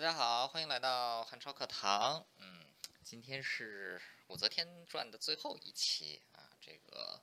[0.00, 2.26] 大家好，欢迎来到汉朝课堂。
[2.38, 2.64] 嗯，
[3.04, 7.22] 今天是武则天传的最后一期啊，这个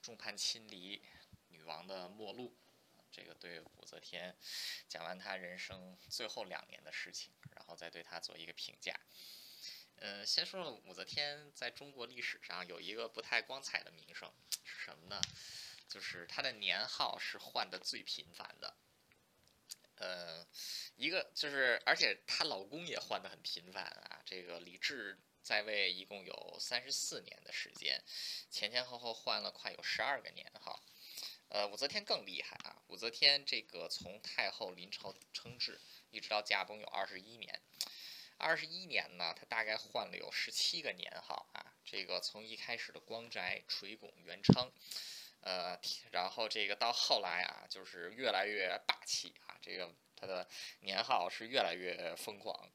[0.00, 1.02] 众叛亲离，
[1.48, 2.56] 女王的末路，
[3.10, 4.38] 这个对武则天
[4.86, 8.94] 讲完她人生最后两年的事情，然后再对她做一个评价。
[9.96, 14.32] 嗯，先说说武则天在中国历史上有一个不太光彩的名声
[14.62, 15.20] 是什么呢？
[15.88, 18.76] 就是她的年号是换的最频繁的。
[20.02, 20.44] 呃，
[20.96, 24.20] 一个就是，而且她老公也换的很频繁啊。
[24.26, 28.02] 这个李治在位一共有三十四年的时间，
[28.50, 30.82] 前前后后换了快有十二个年号。
[31.50, 32.82] 呃，武则天更厉害啊！
[32.88, 35.78] 武则天这个从太后临朝称制
[36.10, 37.60] 一直到驾崩有二十一年，
[38.38, 41.76] 二十一年呢，她大概换了有十七个年号啊。
[41.84, 44.72] 这个从一开始的光宅、垂拱、元昌。
[45.42, 45.78] 呃，
[46.10, 50.48] 然后这个到后来啊，就是越来越霸气啊，这个他的
[50.80, 52.70] 年号是越来越疯狂，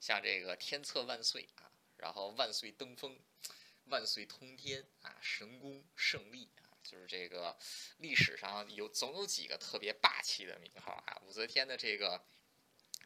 [0.00, 3.18] 像这个天策万岁啊，然后万岁登封，
[3.86, 7.58] 万岁通天啊，神功胜利啊，就是这个
[7.98, 12.24] 历史上有总有几个特别霸气的名号啊，武则天的这个。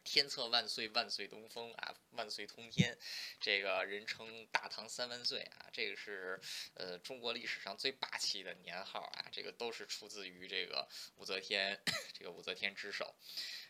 [0.07, 2.97] 天策万岁，万岁东风啊，万岁通天，
[3.41, 6.39] 这个人称大唐三万岁啊，这个是
[6.75, 11.77] 呃中国历史上最霸气的年号啊，这个都是出自于这个武则天，
[12.17, 13.13] 这个武则天之手。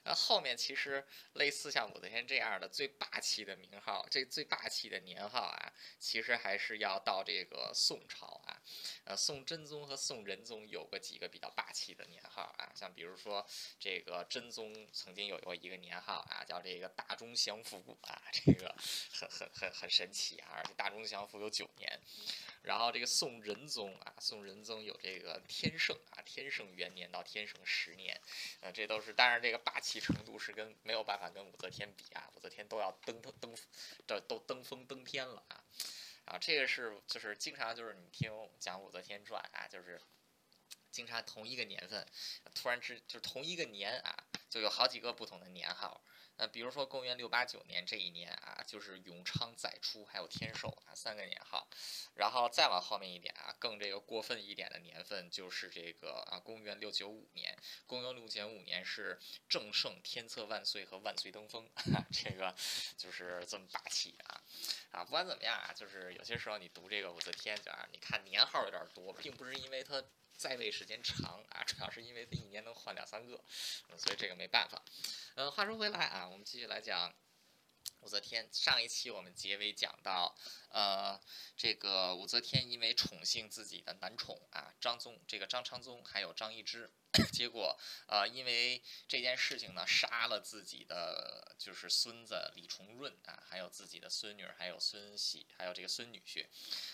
[0.03, 8.46] 那后面其实类似像武则天这样的最霸气的名号，这最霸气的年号啊，其实还是要到这个宋朝啊。
[9.05, 13.45] 呃，宋真宗和宋仁宗有过几个比较霸气的年号啊，像比如说
[13.79, 18.75] 这个真宗曾经有过一个年号啊，叫这个大中祥符啊，这个
[19.11, 21.99] 很很很很神奇啊，而且大中祥符有九年。
[22.63, 28.19] 然后这个宋仁宗啊，宋仁宗有这个天圣啊，天圣元年到天圣十年，
[28.59, 33.55] 呃，这都是当然这个霸气程度是跟没有办法跟武则天比啊，武则天都要登登登，
[34.05, 35.63] 这都登峰登天了啊，
[36.27, 39.99] 啊，这个是就是经常就是你听讲武则天传啊，就是
[40.91, 42.05] 经常同一个年份，
[42.53, 44.15] 突然之就同一个年啊，
[44.49, 46.03] 就有好几个不同的年号。
[46.37, 51.67] 那比如说公元六八九年这一年啊，就是永昌、载初还有天寿啊三个年号，
[52.15, 61.67] 然后再往后面一点啊，更这个过分一点的年份就是这个啊公元六九五年，公元六九五年是正圣、天策万岁和万岁登封，
[62.13, 62.55] 这个
[62.95, 64.41] 就是这么霸气啊
[64.91, 65.03] 啊！
[65.03, 70.03] 不管怎么样啊，就是有些时候你读这个武则天就啊，你看年号有点多，并不是因为它。
[70.37, 73.43] 在位时间长啊，主要是因为他一年能换两三个，
[73.97, 74.83] 所以这个没办法。
[75.35, 77.13] 呃，话说回来啊，我们继续来讲
[78.01, 78.47] 武则天。
[78.53, 80.37] 上一期我们结尾讲到，
[80.69, 81.19] 呃，
[81.55, 86.91] 这个武则天因为宠幸自己的男宠啊，张宗，这个张昌宗还有张易之。
[87.31, 87.75] 结果，
[88.07, 96.45] 呃，因为这件事情呢，杀了自己的就是孙子李重润啊，还有自己的孙女，还有孙喜，还有这个孙女婿，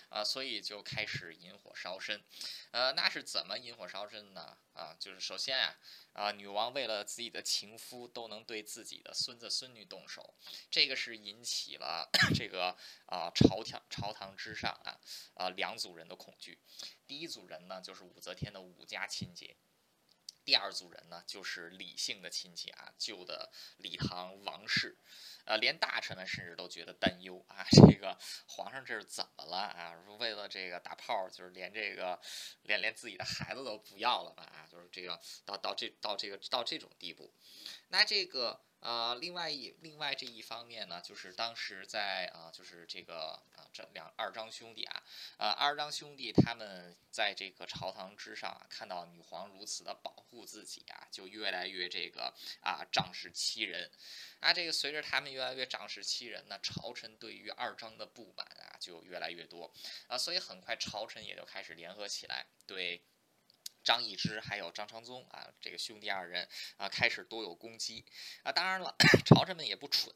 [0.10, 2.24] 啊，所以就开始引火烧身。
[2.72, 4.58] 呃，那是怎么引火烧身呢？
[4.74, 5.76] 啊，就是首先啊，
[6.14, 10.34] 啊，女王为了自己的情夫都能对自己的孙子孙女动手，
[10.72, 15.00] 这个是引起了 这个啊朝廷朝堂之上啊
[15.34, 16.60] 啊两组人的恐惧。
[17.06, 19.56] 第一组人呢，就是武则天的武家亲戚。
[20.46, 24.98] 第二组人呢，就是李姓的亲戚啊，旧的李唐王室，
[25.46, 28.18] 呃，连大臣们甚至都觉得担忧啊，这个
[28.48, 29.94] 皇上这是怎么了啊？
[30.20, 32.20] 为了这个打炮，就是连这个
[32.64, 34.44] 连连自己的孩子都不要了吧？
[34.44, 37.34] 啊，就是这个到到这到这个到这种地步，
[37.94, 38.60] 那这个。
[38.84, 45.02] 啊，另外一另外这一方面呢，就是当时在啊，就是这个啊，这两二张兄弟啊，
[45.38, 53.90] 啊二张兄弟他们在这个朝堂之上啊看到女皇如此的保护自己啊，就越来越这个啊仗势欺人，
[54.42, 59.74] 啊这个随着他们越来越仗势欺人呢，朝臣对于二张的不满啊就越来越多
[60.08, 63.02] 啊，所以很快朝臣也就开始联合起来对。
[63.84, 68.06] 张易之还有张昌宗啊，这个兄弟二人啊，开始多有攻击
[68.44, 68.52] 啊。
[68.52, 68.96] 当然了，
[69.26, 70.14] 朝臣们也不蠢，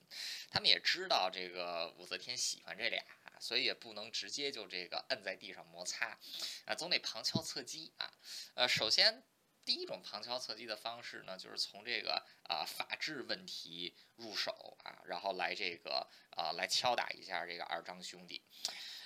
[0.49, 3.03] 他们也知道这个武则天喜欢这俩，
[3.39, 6.17] 所以也不能直接就这个摁在地上摩擦
[6.65, 8.13] 啊，总得旁敲侧击啊。
[8.55, 9.23] 呃，首先
[9.65, 18.41] 第一种旁敲侧击的方式呢，就是从这个啊法治问题入手啊，然后来这个啊来敲打一下这个二张兄弟。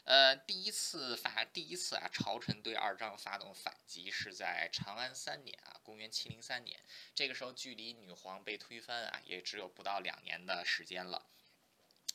[0.04, 6.84] 呃，第一次发，第一次啊，朝臣对二张发动反击是在长安三年啊，公元七零三年。
[7.14, 11.28] 这个时候距离女皇被推翻啊，也只有不到两年的时间了。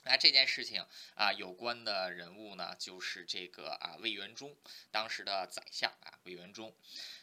[0.03, 0.85] 那这件事情
[1.15, 4.57] 啊，有关的人物呢，就是这个啊魏元忠，
[4.91, 6.75] 当时的宰相啊魏元忠。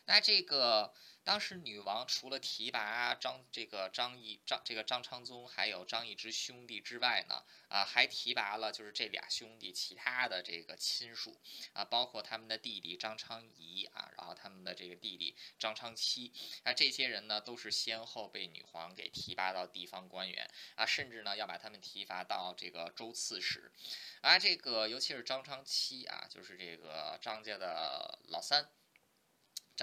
[0.05, 0.93] 那这个。
[1.25, 11.39] 当时女王除了提拔张这个张毅张这个张昌宗还有张易之兄弟之外呢，啊还提拔了就是这俩兄弟其他的这个亲属
[11.71, 16.33] 啊，包括他们的弟弟张昌仪啊，然后他们的这个弟弟张昌期
[16.63, 23.71] 啊，这些人呢都是先后被女皇给提拔到地方官员啊，甚至呢要把他们提拔到这个州刺史
[24.19, 28.69] 啊，这个尤其是张昌期啊，就是这个张家的老三。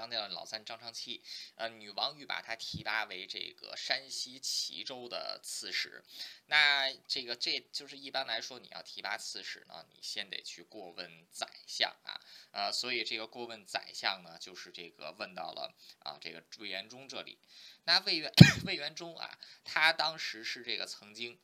[0.01, 1.23] 张家的老三张昌期，
[1.57, 6.03] 呃，女王欲把他提拔为这个山西齐州的刺史。
[6.47, 12.19] 那这个这就是一般来说，你要提拔刺史呢，你先得去过问宰相啊，
[12.53, 17.39] 呃，所以这个过问宰相呢，就是这个问到了啊，这个魏元忠这里。
[17.85, 18.33] 那魏元
[18.65, 21.39] 魏元忠啊，他当时是这个曾经。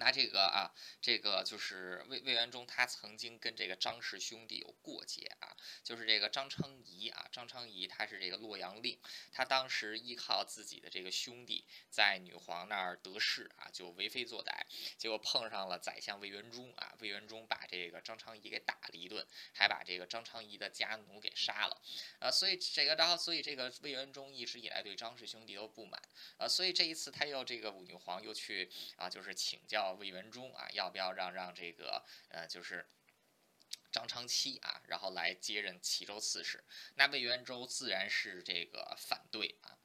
[0.00, 5.54] 那这个啊，这个就是魏魏元忠，他曾经跟这个张氏兄弟有过节啊，
[5.84, 8.98] 就是这个张昌仪啊，张昌仪他是这个洛阳令，
[9.30, 14.62] 他当时依靠自己的这个兄弟在女皇那儿得势啊，就为非作歹，
[14.96, 21.78] 结果碰上了宰相魏元忠啊，魏元忠把这个张昌仪给打了一顿，还把这个张昌仪的家奴给杀了，
[22.20, 26.00] 啊，所以这个然后所以这个魏元忠一直以来对张氏兄弟都不满，
[26.38, 29.89] 啊，所以这一次他又这个武女皇又去啊，就是请教。
[29.94, 32.86] 魏元忠啊，要不要让让这个呃，就是
[33.90, 36.64] 张昌期啊，然后来接任齐州刺史？
[36.94, 39.76] 那魏元忠自然是这个反对啊。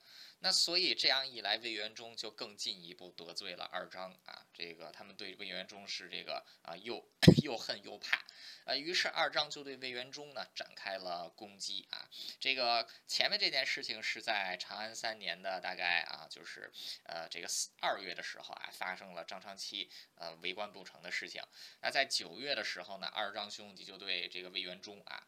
[0.46, 7.04] 那所以这样一来，魏元忠就更进一步得罪了二张啊，这个他们对魏元忠是这个啊又
[7.42, 8.24] 又恨又怕，
[8.66, 12.08] 呃，于是二张就对魏元忠呢展开了攻击啊。
[12.40, 16.72] 这个前面这件事情是在长安三年的大概啊，就是
[17.06, 17.48] 呃这个
[17.82, 21.42] 二月的时候啊，发生了张昌期呃为官不成的事情。
[21.82, 25.26] 那在九月的时候呢，二张兄弟就对这个魏元忠啊。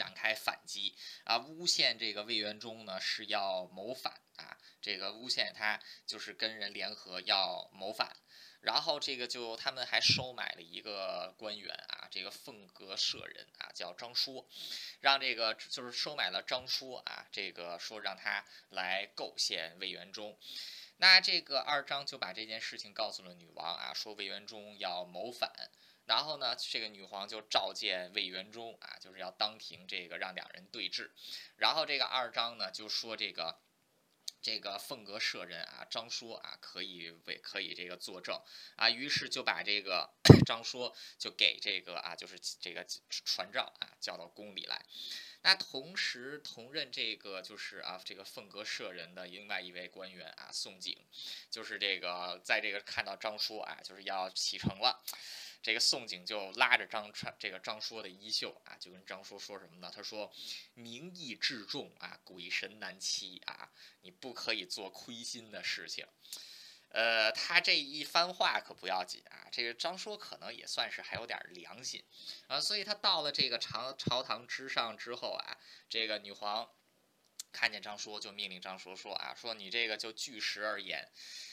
[0.00, 1.36] 展开反击啊！
[1.36, 4.56] 诬陷这个魏元忠呢是要谋反啊！
[4.80, 8.16] 这个诬陷他就是跟人联合要谋反，
[8.62, 14.48] 然后这个就他们还收买了一个官员啊，这个凤阁舍人啊，叫张说，
[15.00, 20.38] 让这个就是收买了张说啊，这个说让他来构陷魏元忠。
[20.96, 25.52] 那这个二张就把这件事情告诉了女王啊，说魏元忠要谋反。
[26.10, 31.12] 然后呢，这个女皇就召见魏元忠啊，就是要当庭这个让两人对峙。
[31.54, 33.60] 然后这个二张呢就说这个
[34.42, 38.42] 这个凤阁舍人啊张说啊可以为可以这个作证
[38.74, 40.10] 啊，于是就把这个
[40.44, 44.84] 张说就给这个啊就是这个传召啊叫到宫里来。
[45.42, 51.06] 那同时同任这个就是啊这个凤阁舍人的另外一位官员啊宋景，
[51.50, 55.00] 就是这个在这个看到张说啊就是要启程了。
[55.62, 59.92] 这个宋景就拉着张传这个张说的衣袖啊，就跟张说说什么呢？
[59.94, 60.32] 他说
[60.74, 63.70] ：“名义至重啊，鬼神难欺啊，
[64.00, 66.06] 你不可以做亏心的事情。”
[66.92, 72.02] 呃，他这一番话可不要紧啊，这个张说可能也算是还有点良心
[72.48, 75.56] 啊，所以他到了这个朝朝堂之上之后啊，
[75.88, 76.68] 这个女皇
[77.52, 81.08] 看见张说，就命令张说说啊，说你这个就据实而言。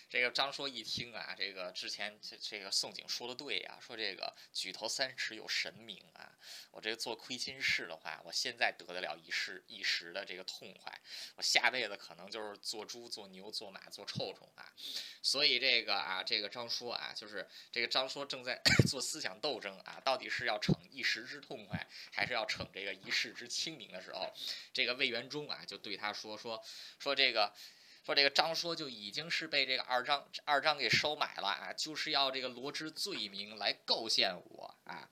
[0.10, 6.32] 这个张说一听啊，这个之前这这个宋景说的对呀，说这个举头三尺有神明啊，
[6.72, 11.02] 我这个做亏心事的话，我现在得得了一时一时的这个痛快，
[11.36, 14.72] 我下辈子可能就是做猪、做牛、做马、做臭虫啊。
[15.22, 24.34] 所以这个啊，这个张说啊，就是这个张说正在 做思想斗争啊，到底是要逞一时之痛快，还是要逞这个一世之清明的时候，
[24.72, 26.64] 这个魏元忠啊就对他说说
[26.98, 27.54] 说这个。
[28.08, 35.10] 说这个张说就已经是被这个二张二张给收买了啊，就是要这个罗织罪名来构陷我啊。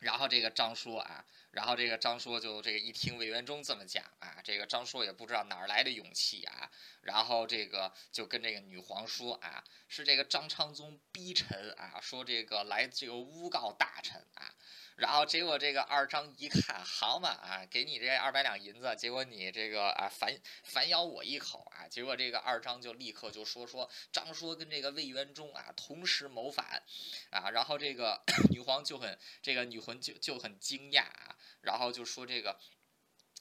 [0.00, 6.68] 然后这个张说啊，然后这个张说就这个一听魏元忠这么讲啊，这个张说也不知道哪儿来的勇气啊，
[7.02, 14.52] 然后这个就跟这个女皇说啊，是这个张昌宗逼臣啊，说这个来这个诬告大臣啊。
[15.00, 20.30] 然后结果这个二张一看，好嘛啊，给你这二百两银子，结果你这个啊反
[20.62, 26.82] 反咬我一口啊，结果这个二张就立刻就说说张说跟这个魏元忠啊同时谋反，
[27.30, 32.60] 啊，然后这个 女皇就很这个女魂就就很惊讶啊，然后就说这个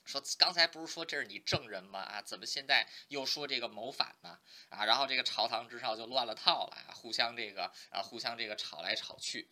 [0.09, 4.39] 说刚才不是说这是你证人吗啊，怎么现在又说这个谋反呢
[4.69, 9.47] 啊，然后这个朝堂之上就乱了套了啊，互相这个啊互相这个吵来吵去。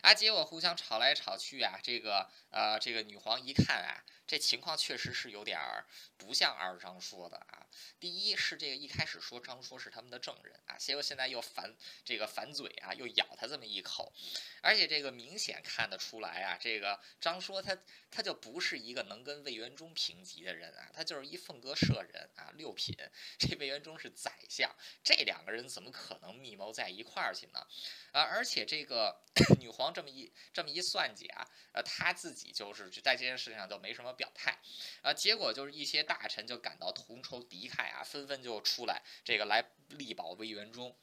[0.00, 5.86] 啊，结果互相吵来吵去啊，这个呃，这个女皇一看啊，这情况确实是有点儿
[6.18, 7.66] 不像二张说的啊。
[7.98, 14.12] 第一是这个一开始说张说是他们的证人啊，结果现在又反这个反嘴啊，又咬他这么一口，
[14.60, 17.76] 而且这个明显看得出来啊，这个张说他
[18.10, 22.94] 他就不是一个能跟魏元忠平级的人啊，他就是一凤阁舍人啊，六品，
[23.38, 24.70] 这魏元忠是宰相，
[25.02, 27.66] 这两个人怎么可能密谋在一块儿去呢？
[28.12, 29.22] 啊，而且这个
[29.58, 34.58] 女皇这么一这么一算计啊，呃，他自己就是在这件事情上就没什么表态，
[35.00, 40.94] 啊，结果就是一些大臣就感到同仇敌忾啊，纷纷就出来这个来力保魏元忠。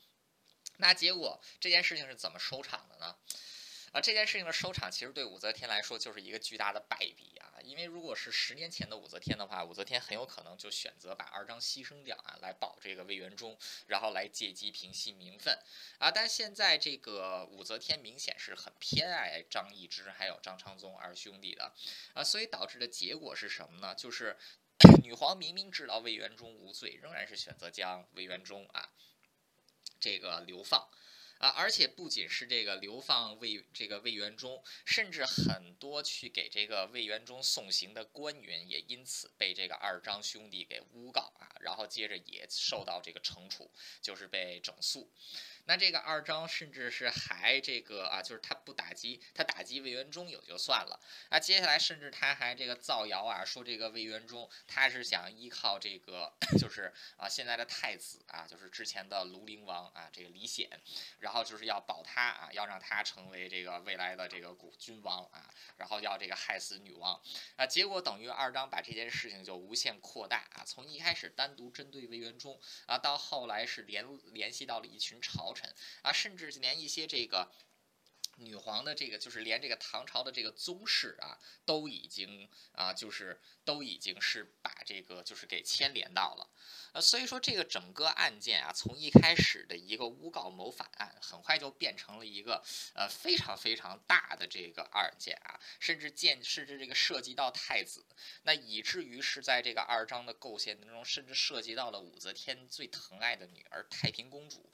[0.78, 3.16] 那结果这件事情是怎么收场的呢？
[3.96, 7.56] 啊，这件事情的收场其实对武则天来说就是一个巨大的败笔啊！
[7.64, 15.58] 因为如果是十年前的武则天的话，武则天很有可能就选择把二张牺牲掉啊，来保这个魏元忠，然后来借机平息民愤
[15.98, 16.12] 啊。
[16.12, 21.72] 但现在这个武则天明显是很偏爱张易之还有张昌宗二兄弟的
[22.14, 23.96] 啊，所以导致的结果是什么呢？
[23.96, 24.36] 就是
[25.02, 28.90] 女皇明明知道魏元忠无罪，仍然是选择将魏元忠啊
[30.02, 30.90] 这个流放。
[31.38, 43.70] 啊，而且不仅是这个流放魏这个魏元忠，甚至很多去给这个魏元忠送行的官员，也因此被这个二张兄弟给诬告啊，然后接着也受到这个惩处，
[44.02, 45.12] 就是被整肃。
[45.68, 60.70] 那这个二张甚至是还这个啊，就是他不打击他打击魏元忠也就算了，啊，接下来甚至他还这个造谣啊，说这个魏元忠他是想依靠这个 就是啊现在的太子啊，就是之前的庐陵王啊这个李显，
[61.20, 67.20] 然后就是要保他啊，要让他成为这个未来的这个古君王啊，然后要这个害死女王
[67.56, 75.55] 啊，结果等于二张把这件事情就无限扩大啊，从一开始单独针对魏元忠啊，到后来是联联系到了一群朝。
[75.56, 77.52] 臣啊，甚至连一些这个
[78.38, 86.52] 女皇的这个，就是连这个唐朝的这个宗室啊，都已经啊，就是都已经是把这个就是给牵连到了。
[86.92, 92.62] 呃，所以说这个整个案件啊，从一开始的一个诬告谋反案，很快就变成了一个
[92.94, 98.06] 呃非常非常大的这个案件啊，甚至见甚至这个涉及到太子，
[98.44, 104.70] 那以至于是在这个二章的构陷当中，甚至涉及到了武则天最疼爱的女儿太平公主。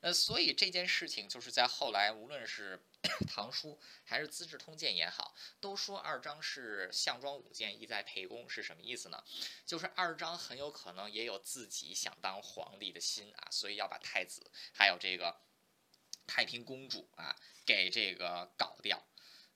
[0.00, 2.80] 呃，所以这件事情就是在后来，无论是
[3.26, 9.24] 《唐书》还是《资治通鉴》也好，都说二章是项庄舞剑，意在沛公，是什么意思呢？
[9.66, 15.40] 就是二章很有可能也有自己想当皇帝的心啊，所以要把太子还有这个
[16.26, 17.34] 太平公主啊
[17.66, 19.07] 给这个搞掉。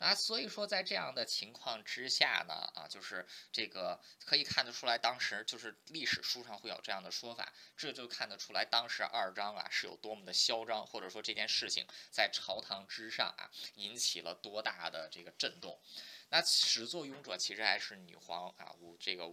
[0.03, 15.81] 啊，所以说在这样的情况之下呢，啊，就是这个可以看得出来，当时就是历史书上会有这样的说法，这就看得出来当时二张啊是有多么的嚣张，或者说这件事情在朝堂之上啊引起了多大的这个震动。
[16.31, 19.31] 那始作俑者其实还是女皇啊，武这个。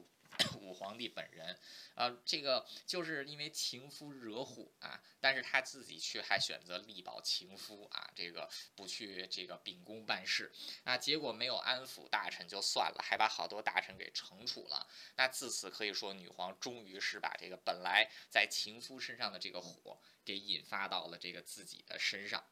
[0.62, 1.58] 武皇帝本人，
[1.96, 10.51] 啊，这个就是因为情夫惹虎啊，但是他自己却还选择力保情夫啊，这个不去这个秉公办事
[10.84, 14.88] 啊，结果没有安抚大臣就算了，还把好多大臣给惩处了。
[15.15, 22.43] 那自此可以说，女皇终于是把这个本来在情夫身上的这个火给引发到了这个自己的身上。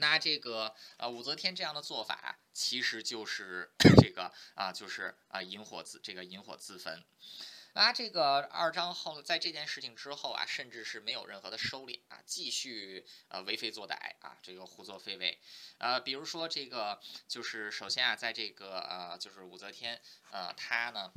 [0.00, 7.04] 那这个呃武则天这样的做法，其实就是 这个啊，就是啊引火自这个引火自焚。
[7.74, 15.40] 那，这个二章后在这件事情之后啊，甚至是没有任何的收敛啊，继续呃为非作歹啊，这个胡作非为。
[15.78, 20.00] 呃，比如说这个就是首先啊，在这个呃就是武则天
[20.30, 21.12] 呃她呢。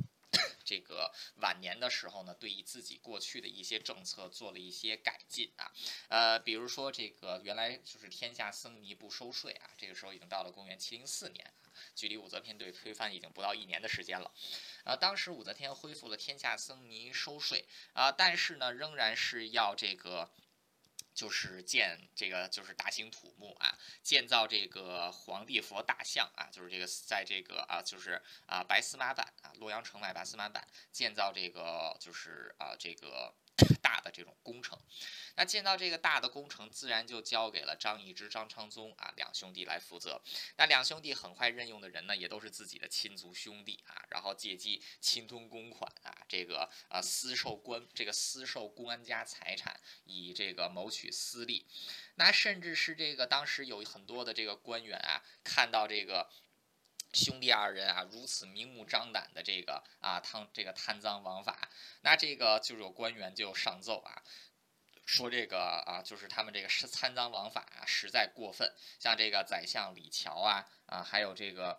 [0.64, 5.70] 这个晚年的时候呢，对于自己过去的一些政策做了一些改进啊，
[6.08, 11.52] 呃，比如说这个原来就是天下僧尼不收税啊，这个时候已经到了公元七零四年，
[11.94, 14.32] 距离武则天对推翻已经不到一年的时间了，
[14.84, 20.30] 呃，当时武则天恢复了天下僧尼收税啊，但是呢，仍然是要这个。
[21.14, 33.34] 就是建这个，就是大兴土木啊，建造这个皇帝佛大像啊，就是这个在这个啊，就是啊白司马版啊，洛阳城外白司马版建造这个，就是啊这个。
[33.82, 34.78] 大的这种工程，
[35.36, 40.22] 那见到这个大的工程，自然就交给了张易之、张昌宗啊两兄弟来负责。
[40.56, 51.66] 那两兄弟很快任用的人呢，也都是自己的亲族兄弟啊，然后借机侵吞公款啊，这个啊私受官这个私受公安家财产，以这个谋取私利。
[52.16, 56.30] 那甚至是这个当时有很多的这个官员啊，看到这个。
[57.12, 61.68] 兄弟二人啊，如此明目张胆的这个啊贪这个贪赃枉法，
[62.00, 64.22] 那这个就有官员就上奏啊，
[65.04, 68.72] 说这个啊就是他们这个是贪赃枉法啊，实在过分。
[68.98, 71.78] 像这个宰相李峤啊啊，还有这个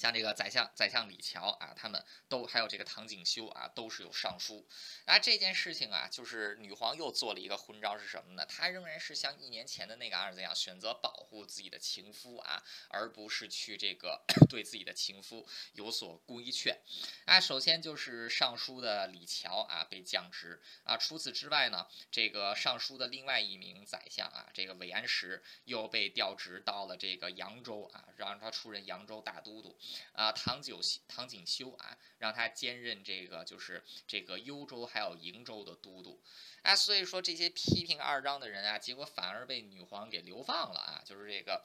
[0.00, 4.66] 像这个宰相宰相李峤啊，他们都还有这个唐景修啊，都是有上书。
[5.04, 8.46] 那这件事情啊，就是女皇又做了一个昏招是什么呢？
[8.46, 16.80] 她仍然是像一年前的那个儿子一样，选择保护自己的情夫啊，而不是去这个 对自己的情夫有所规劝。
[17.26, 20.96] 啊，首先就是上书的李峤啊被降职啊。
[20.96, 29.76] 除此之外呢，这个上书的另外一名宰相啊，这个韦安石又被调职到了这个扬州啊，让他出任扬州大都督。
[30.12, 36.22] 啊，唐九唐景修啊，让他兼任这个就是这个幽州还有瀛州的都督，
[36.62, 41.64] 啊，所以说这些批评二张的人啊，结果反而被女皇给流放了啊，就是这个。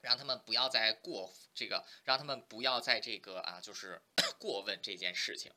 [0.00, 4.00] 让他们不要再过这个，让他们不要在这个啊，就是
[4.38, 5.50] 过问这件事情，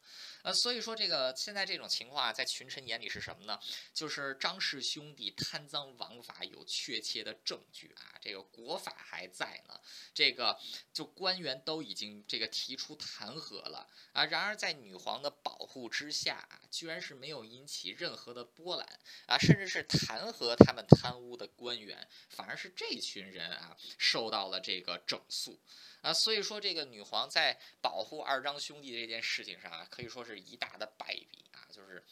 [0.43, 3.59] 呃，所以说这个现在这种情况啊，在群臣眼里是什么呢？
[3.93, 9.79] 就是张氏兄弟贪赃枉法有确切的证据啊，这个国法还在呢，
[10.15, 10.59] 这个
[10.91, 24.30] 就官员都已经这个提出弹劾了啊，然而在女皇的保护之下啊，居然是没有引起任何的波澜啊，甚至是弹劾他们贪污的官员，反而是这群人啊受。
[24.31, 25.59] 到了这个整肃
[26.01, 32.03] 啊，所以说这个女皇在保护二张兄弟这件事情上啊，可以说是一大的败笔啊，就是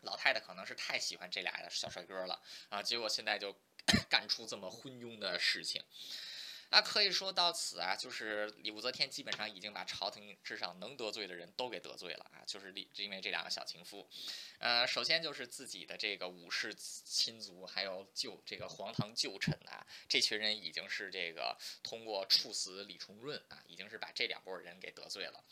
[0.00, 3.54] 老太太可能是太喜欢这俩小帅哥了啊，结果现在就
[4.08, 5.82] 干出这么昏庸的事情。
[6.72, 14.08] 那可以说到此啊，就是武则天基本上已经把朝廷之上能得罪的人都给得罪了啊，就是李因为这两个小情妇，
[14.58, 25.44] 呃，首先就是自己的这个武士亲族，还有旧这个皇堂旧臣啊，这群人已经是这个通过处死李重润啊，已经是把这两拨人给得罪了，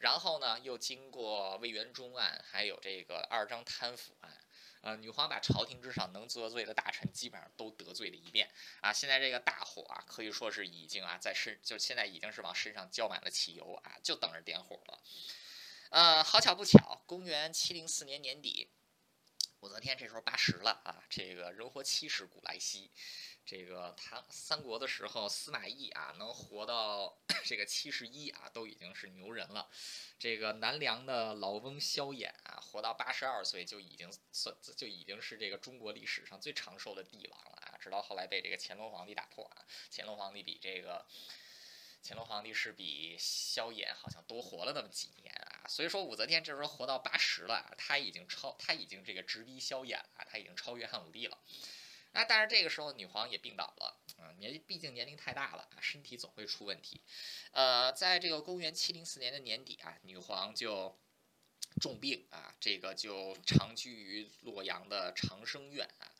[0.00, 4.43] 然后呢，又经过魏元忠案，还有这个二张贪腐案。
[4.84, 8.50] 呃，女皇把朝廷之上能得罪的大臣基本上都得罪了一遍
[8.82, 8.92] 啊！
[8.92, 15.02] 现在这个大火啊，可以说是已经啊在身，就现在已经是往身上浇满了汽油啊，就等着点火了。
[15.88, 18.68] 呃，好巧不巧，公元七零四年年底，
[19.60, 22.90] 武则天这时候八十了啊，这个人活七十古来稀。
[23.46, 29.68] 这个唐三国的时候，司马懿啊能活到 这个七十一啊，都已经是牛人了。
[30.18, 37.78] 这个南梁的老翁萧衍啊，活到八十二岁就已经算就已经是这个中国历史上最长寿的帝王了啊。
[37.78, 41.06] 直到后来被这个乾隆皇帝打破啊，乾隆皇帝比这个
[42.02, 45.68] 乾隆皇帝是比萧衍好像多活了那么几年啊。
[45.68, 51.38] 所以说武则天这时候活到八十了，他已经超他已经这个直逼萧衍了，他已经超越汉武帝了。
[52.10, 57.00] 那但是这个时候女皇也病倒了，啊，年毕竟年龄太大了啊，身体总会出问题。
[57.52, 60.98] 呃，在这个公元七零四年的年底啊，女皇就
[61.80, 66.10] 重病啊，这个就长居于洛阳的长生院啊。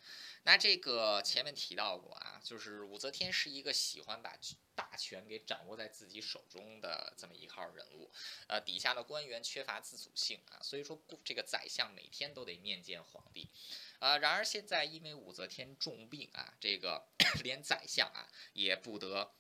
[0.47, 4.37] 那这个前面提到过啊，就是武则天是一个喜欢把
[4.75, 8.11] 大权给掌握在自己手中的这么一号人物，
[8.47, 13.49] 呃，底下的官员缺乏自主性啊，所以说这个宰相每天都得面见皇帝。
[14.01, 17.09] 啊，然而现在因为武则天重病啊，这个
[17.43, 19.33] 连宰相啊也不得，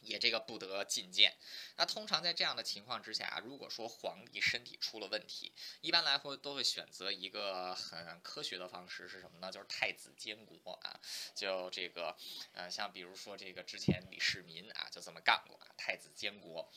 [0.00, 1.36] 也这个不得觐见。
[1.76, 9.50] 那通常在这样的情况之下，如果说皇帝身体出了问题，一般来说都会选择一个很科学的方式是什么呢？
[9.50, 11.00] 就是太子监国啊，
[11.34, 12.16] 就这个
[12.52, 16.70] 呃，像比如说这个之前李世民啊就这么干过啊，太子监国。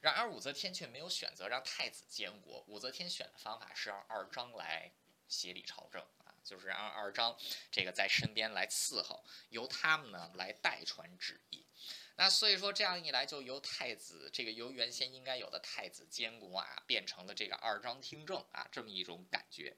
[0.00, 4.92] 然而武则天却没有选择让太子监国，武则天选的方法是让二张来
[5.28, 6.02] 协理朝政。
[6.50, 7.36] 就是让二张
[7.70, 11.64] 这个在身边来伺候，由他们呢来代传旨意。
[12.16, 19.76] 那所以说这样一来，就由太子这个由原先应该有的太子监国啊，变成了这个二张听政啊，这么一种感觉。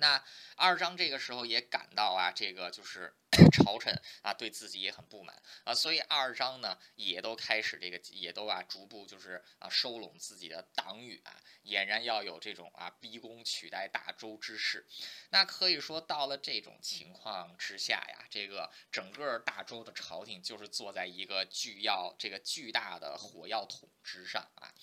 [0.00, 0.24] 那
[0.56, 3.14] 二张这个时候也感到啊，这个就是
[3.52, 14.86] 朝臣啊对自己也很不满啊，所以二张呢也都开始这个也都啊逐步就是啊收拢自己的党羽啊，俨然要有这种啊逼宫取代大周之势。
[15.30, 24.74] 那可以说到了这种情况之下呀，这个整个大周的朝廷就是坐在一个巨要这个巨大的火药桶之上啊。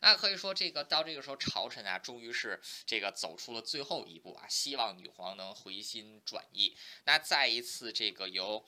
[0.00, 6.76] 那可以说，这个到这个时候，朝臣啊，终于是这个走出了最后一步啊，希望女皇能回心转意。
[7.04, 8.64] 那再一次，这个由。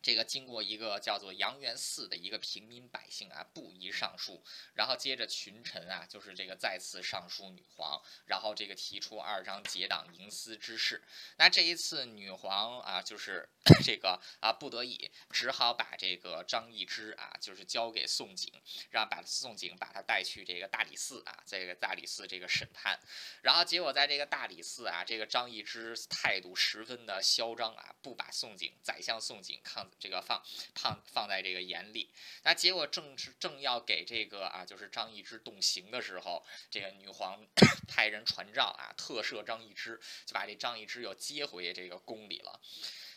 [0.00, 4.42] 这个经过一个叫做杨元嗣的一个平民百姓啊，布衣上书，
[4.74, 11.02] 然后接着群臣啊，就是这个再次上书女皇，然后这个提出二张结党营私之事。
[11.36, 13.48] 那这一次女皇啊，就是
[13.84, 18.52] 这个啊，不得已只好把这个张易之啊，就是交给宋璟，
[18.90, 22.98] 让把宋璟把他带去这个大理寺啊，这个大理寺这个审判。
[23.42, 29.87] 然后结果在这个大理寺啊，这个张易之态度十分的嚣张啊，不把宋璟宰相宋璟看。
[29.98, 30.42] 这个放
[30.74, 32.10] 放放在这个眼里。
[32.42, 37.44] 那结果正是正要给这个啊，就是张易之动刑的时候，这个女皇
[37.88, 42.60] 派人传召啊，特赦张易之，就把这张易之又接回这个宫里了。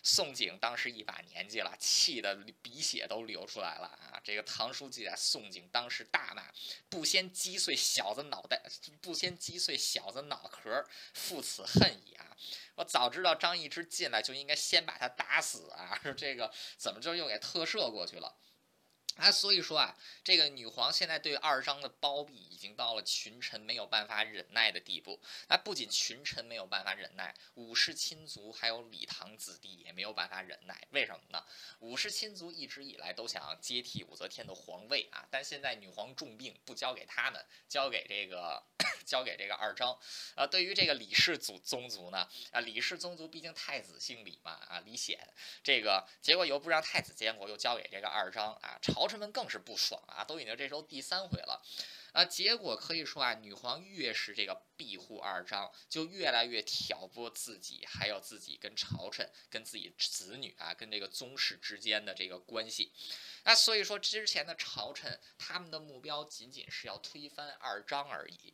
[0.03, 4.19] 宋璟当时一把年纪了，气得鼻血都流出来了啊！
[4.23, 6.43] 这个唐书记啊，宋璟当时大骂
[6.89, 8.61] ：“不先击碎小子脑袋，
[9.01, 10.83] 不先击碎小子脑壳，
[11.13, 12.35] 负此恨矣啊！
[12.75, 15.99] 我早知道张易之进来就应该先把他打死啊！
[16.17, 18.35] 这个怎么就又给特赦过去了？”
[19.17, 25.19] 啊，所以说啊，这个女皇现在对二张的包庇已经到了群臣没有办法忍耐的地步。
[25.49, 30.87] 那不仅群臣没有办法忍耐，武氏亲族还有李唐子弟也没有办法忍耐。
[30.91, 31.45] 为什么呢？
[31.79, 38.63] 武氏亲族一直以来都想接替武则天的皇位啊，但现在女皇重病，不交给他们，交给这个
[39.05, 39.95] 交给这个二张。
[40.35, 45.19] 啊，对于这个李氏祖宗族呢，啊，李氏宗族毕竟太子姓李嘛，啊，李显，
[45.61, 49.00] 这个结果又不让太子监国，又交给这个二张啊，朝。
[49.01, 51.59] 朝臣们更是不爽啊，都已经这时候第三回了，
[52.13, 62.93] 啊，结果可以说啊，女皇越是这个庇护二张，就越来越挑拨自己，还有自己跟朝臣、跟自己子女啊，跟这个宗室之间的这个关系。
[63.43, 68.53] 那所以说，之前的朝臣他们的目标仅仅是要推翻二张而已。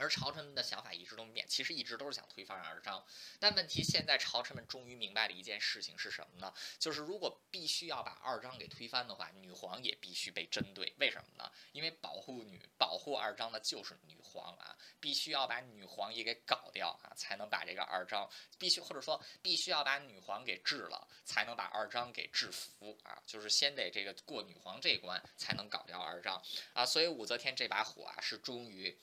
[0.00, 3.04] 而朝臣们的想法一直都没变，其实一直都是想推翻二张。
[3.38, 6.52] 但问题现在朝臣们终于明白了一件事情是什么呢？
[6.78, 10.94] 就是如果必须要把二张给推翻的话，女皇也必须被针对。
[10.98, 11.50] 为什么呢？
[11.72, 26.86] 因为保护女、保护二张的就是女皇啊，必须要把女皇也给搞掉啊，才能把这个二张必须或者说必须要把女皇给治了，才能把二张给制服啊，就是先得这个过女皇这关，才能搞掉二张啊。
[26.86, 28.98] 所以武则天这把火啊，是终于。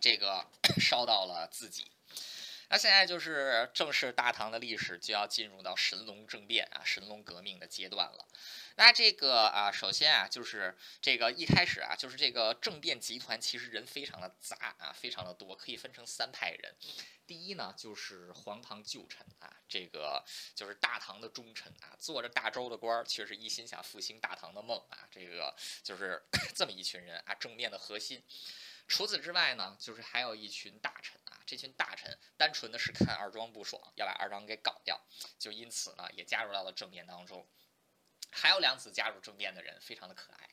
[0.00, 0.46] 这个
[0.80, 1.90] 烧到了自己，
[2.68, 8.26] 那现在就是正式大唐的历史就要进入到神龙政变啊，神龙革命的阶段了。
[8.76, 16.74] 那这个啊，首先啊，就是这个一开始啊，就是这个政变集团其实人非常的杂啊，非常的多，可以分成三派人。
[17.26, 26.22] 第一呢，就是黄唐旧臣啊，这个就是大唐的忠臣啊，做着大周的官儿，却是一心想复兴大唐的梦啊，这个就是
[26.56, 28.24] 这么一群人啊，政变的核心。
[28.90, 35.00] 除此之外呢，就是还有一群大臣啊，这群大臣单纯的是看二庄不爽，要把二庄给搞掉，
[35.38, 37.46] 就因此呢，也加入到了政变当中。
[38.32, 40.50] 还有两组加入政变的人，非常的可爱。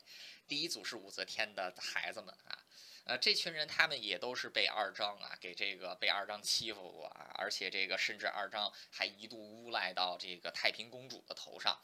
[0.47, 2.63] 第一组是武则天的孩子们啊，
[3.05, 11.81] 呃，这群人他们也都是被二张啊给这个被二张欺负过啊，而且这个甚至二张还一度诬赖到这个太平公主的头上。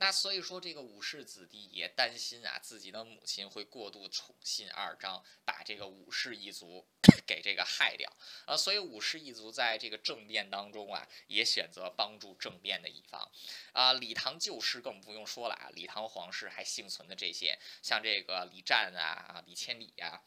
[0.00, 6.88] 那所以说，这个武氏子弟也担心啊，自己的母亲会过度宠信二张，把这个武氏一族
[7.26, 8.10] 给这个害掉
[8.46, 8.56] 啊。
[8.56, 13.30] 所以武氏一族在这个政变当中啊，也选择帮助政变的一方
[13.72, 13.92] 啊。
[13.92, 20.22] 李唐旧氏更不用说了啊，李唐皇室还幸存的这些，像这个李湛啊、啊李千里呀，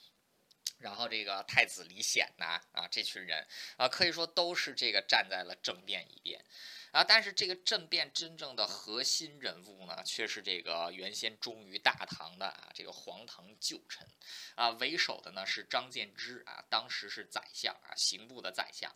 [0.83, 6.43] 然后这个太子李显呐啊，这群人啊，可以说都是这个站在了政变一边。
[6.91, 14.05] 啊，但是这个政变真正的核心人物呢，却是这个原先忠于大唐的啊，这个皇堂旧臣，
[14.55, 18.93] 啊，为首的呢是张建之啊，当时是宰相啊，刑部的宰相，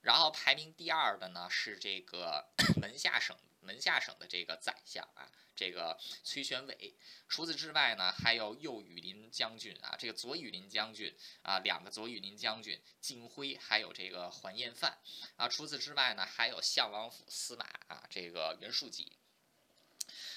[0.00, 2.48] 然后排名第二的呢是这个
[2.80, 3.36] 门下省。
[3.64, 6.94] 门下省的这个宰相啊，这个崔玄伟。
[7.28, 14.98] 除此之外呢，还有右羽林将军啊，这个左羽林将军啊，两个左羽林将军金辉，还有这个桓彦范
[15.36, 15.48] 啊。
[15.48, 19.16] 除此之外呢，还有相王府司马啊，这个袁术己。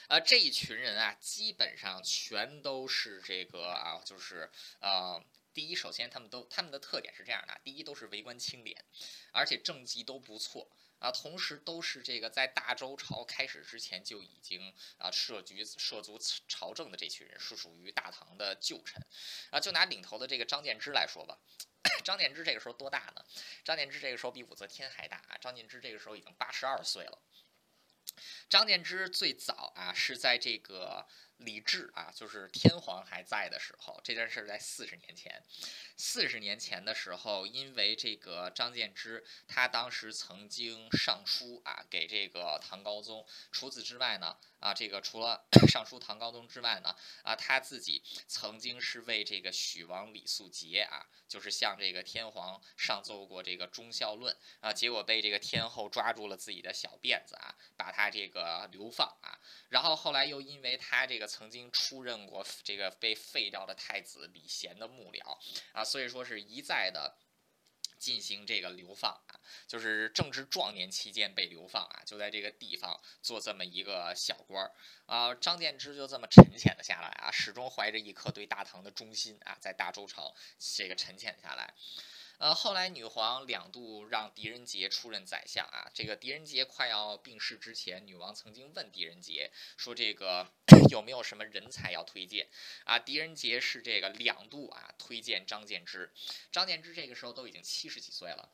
[0.07, 5.21] 啊，这一群人啊，基本上全都是这个啊，就是呃，
[5.53, 8.85] 第一，首先他们都他们的特点是这样的：第一，都是为官清廉，
[9.33, 10.71] 而且政绩都不错。
[10.99, 19.01] 啊，同时都是这个在大周朝开始之前就已经啊涉局涉足朝政的这群人，是属于大唐的旧臣。
[19.51, 21.37] 啊，就拿领头的这个张建之来说吧，
[22.03, 23.23] 张建之这个时候多大呢？
[23.63, 25.37] 张建之这个时候比武则天还大啊！
[25.37, 27.21] 张建之这个时候已经八十二岁了。
[28.49, 31.07] 张建之最早啊是在这个。
[31.37, 35.43] 李治啊，就是天皇还在的时候，这件事在四十年前。
[35.95, 43.25] 四十年前的时候，因为这个张建之，他当时曾经上书啊，给这个唐高宗。
[43.51, 61.26] 除此之外呢，啊，这个除了 上书唐高宗之外呢，啊，他自己曾经是为这个许王李素节啊，就是向这个天皇上奏过这个忠孝论啊，结果被这个天后抓住了自己的小辫子啊，把他这个流放啊，然后后来又因为他这个。
[61.27, 65.37] 曾经出任过这个被废掉的太子李贤的幕僚
[65.73, 67.17] 啊，所以说是一再的
[67.99, 74.71] 进行这个流放啊，就是正值壮年期间被流放啊，就在这个地方做这么一个小官儿
[75.05, 75.33] 啊。
[75.35, 81.73] 张建之就这么沉潜了下来啊，始终怀着一颗对大唐的忠心啊，在大周朝这个沉潜下来。
[82.39, 85.89] 呃，后来女皇两度让狄仁杰出任宰相啊。
[85.93, 90.47] 这个狄仁杰快要病逝之前，女王曾经问狄仁杰说：“这个
[90.91, 92.47] 有没有什么人才要推荐？”
[92.85, 96.13] 啊，狄仁杰是这个两度啊推荐张建之。
[96.51, 98.51] 张建之这个时候都已经七十几岁了。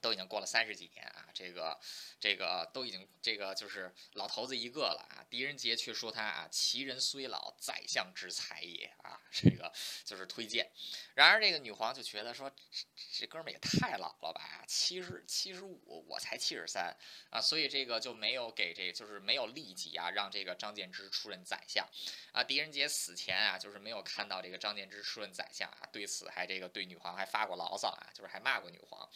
[0.00, 1.78] 都已经过了三十几年啊，这个，
[2.18, 5.24] 这个都已经这个就是老头子一个了啊。
[5.30, 9.72] 狄仁杰却说他啊，其人虽老，宰相之才也啊，这个
[10.04, 10.70] 就是推荐。
[11.14, 12.86] 然而这个女皇就觉得说，这
[13.20, 16.96] 这哥们儿也太老了吧，七十七十五，我才七十三
[17.30, 21.86] 啊，所以这个就没有给这就是没有立即啊让这个张建之出任宰相
[22.32, 22.42] 啊。
[22.42, 29.08] 狄仁杰死前啊，就是没有看到这个张建之出任宰相啊，对此还这个对女皇还发过牢骚啊，就是还骂过女皇。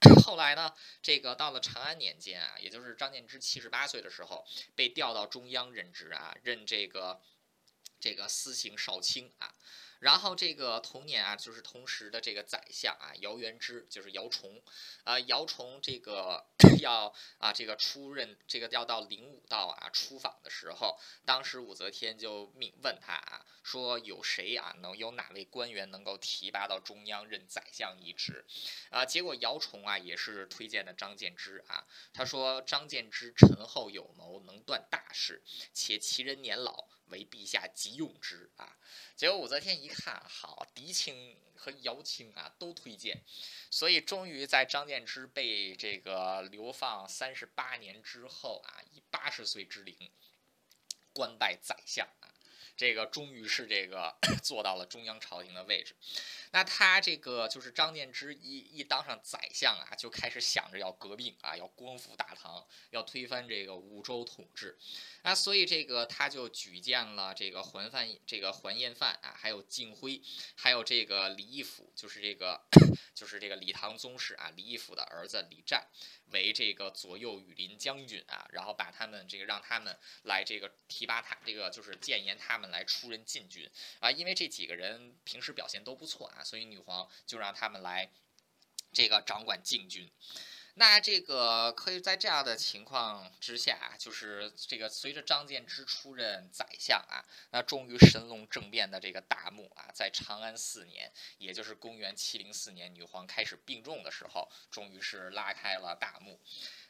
[0.24, 7.20] 后来呢，这个到了长安年间啊，也就是张建之七十八岁的时候，被调到中央任职啊，任这个
[7.98, 9.54] 这个司刑少卿啊。
[10.00, 14.62] 然后这个同年啊，就是同时的这个宰相啊，姚元之就是姚崇，
[15.04, 16.44] 啊，姚崇这个
[16.80, 28.44] 要啊，这个出任这个要到灵武道啊出访的时候，当时武则天就命问他啊，说有谁啊能有哪位官员能够提拔到中央任宰相一职，
[28.90, 36.86] 啊，结果姚崇啊也是推荐的张建之啊，他说张建之臣厚有谋，能断大事，且其人年老。
[37.08, 38.78] 为陛下急用之啊！
[39.14, 43.22] 结果武则天一看，好，狄青和姚青啊都推荐，
[43.70, 50.10] 所以终于在张建之被这个流放三十八年之后啊，以八十岁之龄，
[51.12, 52.35] 官拜宰相啊。
[52.76, 55.94] 这个终于是这个 做到了中央朝廷的位置，
[56.52, 64.78] 那他这个就是张建之一一当上宰相啊，就开始想着要革命啊，要光复大唐，要推翻这个五州统治，
[65.22, 70.22] 啊，所以这个他就举荐了这个桓范这个桓彦范啊，还有敬辉，
[70.54, 72.62] 还有这个李义府，就是这个
[73.14, 75.86] 就是这个李唐宗室啊，李义府的儿子李湛。
[76.32, 88.10] 为这个左右羽林将军啊，然后把他们这个让他们来这个提拔他，这个就是谏言他他们来出任禁军啊，因为这几个人平时表现都不错啊，所以女皇就让他们来
[88.92, 90.10] 这个掌管禁军。
[90.78, 106.38] 那这个可以在这样的情况之下，就是这个随着张建之出任宰相啊，那终于神龙政变的这个大幕啊，在长安四年，也就是公元七零四年，女皇开始病重的时候，终于是拉开了大幕。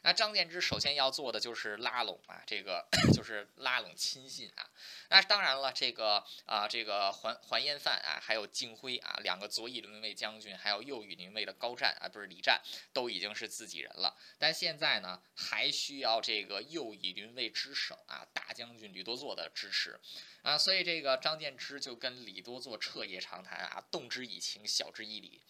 [0.03, 4.69] 那张建之首先要做的就是拉拢啊，这个 就是拉拢亲信啊。
[5.09, 12.61] 那当然了，这个啊，这个桓桓彦范啊，还有敬辉啊，两个左翼临卫将军，还有右翼临卫的高湛啊，不是李湛，
[12.93, 14.15] 都已经是自己人了。
[14.37, 19.99] 但现在呢，还需要这个右翼临卫之首啊，大将军李多作的支持
[20.41, 20.57] 啊。
[20.57, 25.41] 所以这个张建之就跟李多作彻夜长谈啊，动之以情，晓之以理。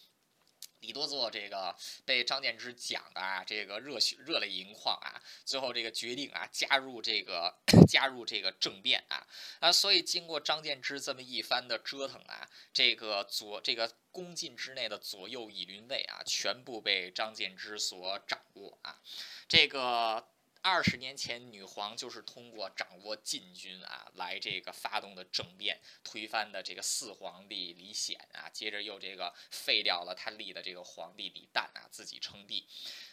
[0.80, 7.54] 李多作这个被张建之讲的啊，这个热血热泪盈眶啊，最后这个决定啊，加入这个
[7.90, 9.26] 加入这个政变啊
[9.60, 19.02] 啊，所以经过张建之这么一番的折腾啊，这个左这个宫禁之内的左右以邻卫啊，全部被张建之所掌握啊，
[19.48, 20.28] 这个。
[20.70, 32.68] 二十年前，女皇就是通过掌握禁军啊，来这个发动的政变，推翻的这个四皇帝李显啊，接着又这个废掉了他立的这个皇帝李旦啊，自己称帝。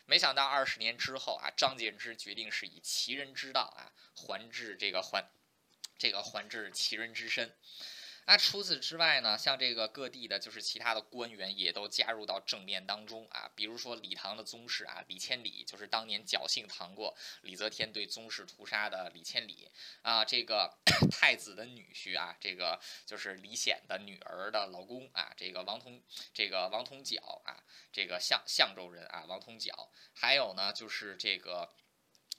[0.04, 5.24] 没想到二十年之后啊，张柬之决定是以其人之道啊，还治这个还
[5.96, 7.56] 这个还治其人之身。
[8.26, 13.50] 那除此之外呢，像这个各地的，就是其他的官员也都加入到政变当中啊。
[13.54, 19.70] 比如说李唐的宗室啊，李千里，就是当年侥幸逃过李则天对宗室屠杀的李千里
[20.02, 20.24] 啊。
[20.24, 20.78] 这个
[21.12, 29.90] 太子的女婿啊，这个就是李显的女儿的老公啊，这个王同，这个王同角啊，这个相相州人啊，王同角。
[30.14, 31.74] 还有呢，就是这个。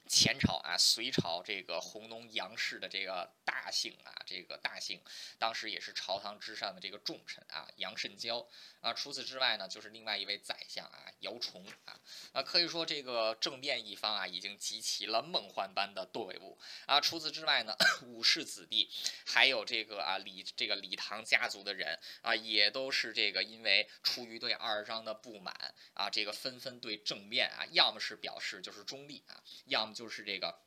[0.08, 5.02] 前朝啊，隋朝这个弘农杨氏的这个大姓啊，这个大姓，
[5.40, 8.48] 当时也是朝堂之上的这个重臣啊，杨慎交
[8.82, 8.94] 啊。
[8.94, 11.98] 除此之外呢，就是另外一位宰相啊，姚崇啊。
[12.34, 17.02] 啊，可以说这个政变一方啊，已经集齐了梦幻般的队伍啊。
[17.02, 18.88] 除此之外呢，武氏子弟，
[19.26, 29.96] 还有这个啊李这个李唐家族的人啊，也都是这个因为出于对二张的不满啊，这个纷纷对政变啊，要么是表示就是中立啊，要么。
[29.96, 30.60] 就是这个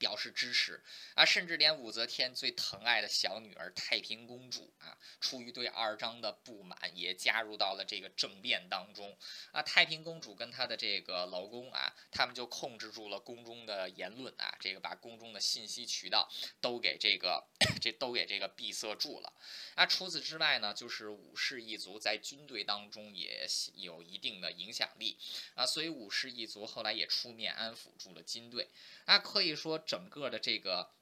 [0.00, 0.82] 表示支持
[1.14, 9.14] 啊，甚至连武则天最疼爱的小女儿太平公主啊，出于对二张的不满，也加入到了这个政变当中
[9.52, 9.60] 啊。
[9.62, 16.26] 太平公主跟她的这个老公啊，他们就控制住了宫中的言论啊，这个把宫中的信息渠道
[16.62, 17.46] 都给这个
[17.78, 19.30] 这都给这个闭塞住了
[19.74, 19.84] 啊。
[19.84, 25.18] 除此之外呢，就是武士一族在军队当中也有一定的影响力
[25.54, 28.70] 啊，所以武士一族后来也出面安抚住了军队
[29.04, 29.78] 啊，可以说。
[29.90, 30.99] 整个的这个。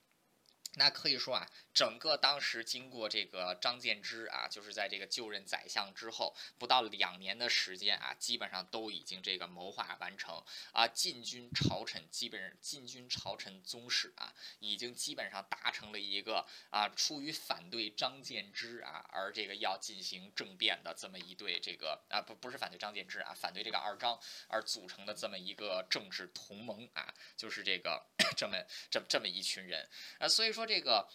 [0.78, 10.40] 那可以说啊，整个当时经过这个张建之啊，就是在这个就任宰相之后，不到两年的时间啊，基本上都已经这个谋划完成
[10.72, 28.06] 啊，进军朝臣，基本上进军朝臣宗室啊，已经基本上达成了一个啊，出于反对张建之啊，而这个要进行政变的这么一对这个啊，不不是反对张建之啊，反对这个二张而组成的这么一个政治同盟啊，就是这个
[28.38, 28.56] 这么
[28.88, 29.84] 这这么一群人
[30.20, 30.67] 啊，所以说。
[30.68, 31.08] 这个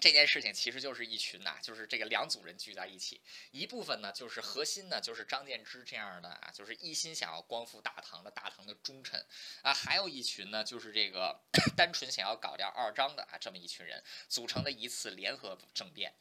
[0.00, 9.24] 这件事情其实就是一群呐，就是这个两组人聚在一起，一部分呢就是核心呢就是张建之这样的啊，就是一心想要光复大唐的大唐的忠臣
[9.62, 11.40] 啊，还有一群呢就是这个
[11.74, 16.12] 单纯想要搞掉二张的啊这么一群人组成的一次联合政变。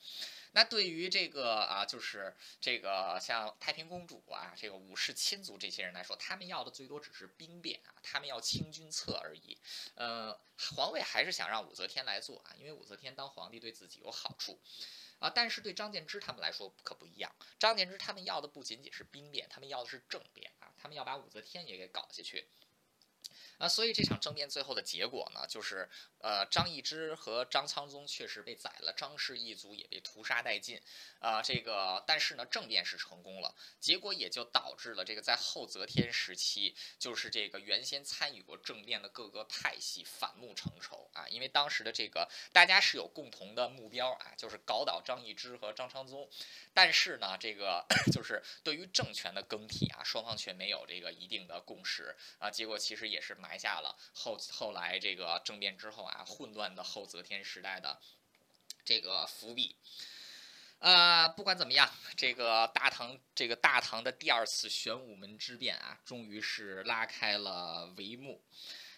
[0.56, 9.58] 那对于这个啊，就是这个像太平公主啊，这个武士亲族这些人来说，他们要的最多只是兵变啊，他们要清君侧而已。
[9.96, 10.40] 呃，
[10.76, 14.60] 皇位还是想让武则天来做啊，因为武则天当皇帝对自己有好处
[15.18, 15.30] 啊。
[15.30, 22.48] 但是对张建之他们来说可不一样，张建之他们要的不仅仅是兵变，他们要的是政变啊，他们要把武则天也给搞下去。
[23.58, 25.90] 啊，所以这场政变最后的结果呢，就是
[26.24, 30.82] 呃，张易之和张苍宗确实被宰了，张氏一族也被屠杀殆尽。
[31.20, 46.30] 啊，这个但是呢，政变是成功了，结果也就导致了这个在后则天时期，就是这个原先参与过政变的各个派系反目成仇啊，因为当时的这个大家是有共同的目标啊，就是搞倒张易之和张昌宗，
[46.74, 58.00] 但是呢，这个 就是对于政权的更替啊，双方却没有这个一定的共识啊，结果其实也是埋下了后后来这个政变之后啊，啊混乱的后则天时代的
[58.86, 59.76] 这个伏笔。
[60.80, 68.44] 呃，不管怎么样，这个大唐这个大唐的第二次玄武门之变啊，终于是拉开了帷幕。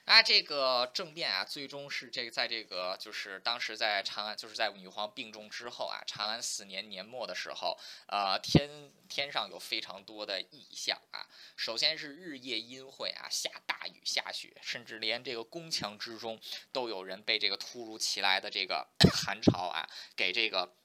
[0.05, 7.75] 啊，这个政变啊，最终是这个在这个就是当时在长安，就是在女皇病重之后啊，长安四年年末的时候，
[8.07, 11.25] 呃，天天上有非常多的异象啊。
[11.57, 16.39] 首先是日夜阴晦啊，下大雨下雪，甚至连这个宫墙之中
[16.71, 20.75] 都有人被这个突如其来的这个 寒潮啊给这个。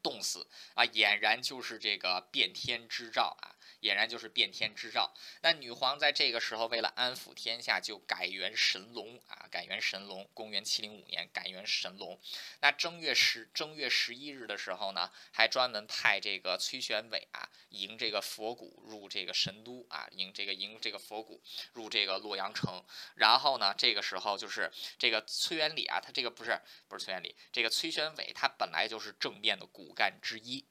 [0.00, 5.12] 冻死啊，俨然就是这个变天之兆啊，俨然就是变天之兆。
[5.40, 10.28] 那女皇在这个时候为了安抚天下，就改元神龙啊，改元神龙。
[10.34, 12.20] 公元七零五年改元神龙。
[12.60, 22.84] 那正月十正月十一日的时候呢，还专门派这个崔玄伟啊，迎这个佛骨入这个神都啊，迎这个迎这个佛骨入这个洛阳城。
[23.14, 29.78] 然后呢，这个时候就是这个崔元礼啊，他这个不是不是崔元礼，这个崔玄伟他本来就是政变的骨。
[29.88, 30.66] 骨干之一，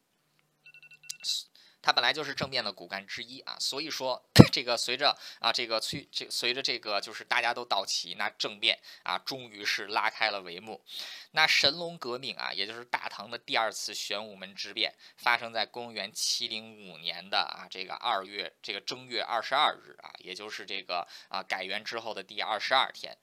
[1.87, 4.21] 他本来就是政变的骨干之一啊，所以说
[4.51, 10.83] 这个随着啊这个催这随着这个就是大家都到齐，那政变啊终于是拉开了帷幕。
[11.31, 23.15] 那神龙革命啊，也就是大唐的第二次玄武门之变，发生在公元七零五年的啊这个二月这个正月二十二日啊，也就是这个啊改元之后的第二十二天。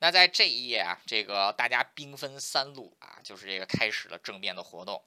[0.00, 5.02] 那在这一页啊，这个大家兵分三路啊，就是这个开始了政变的活动，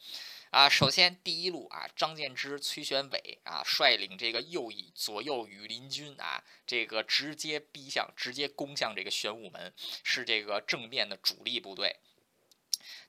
[0.51, 11.97] 啊，首先第一路啊，张建之、崔玄伟啊，率领这个右翼左右羽林军啊，这个直接逼向、直接攻向这个玄武门，是这个正面的主力部队。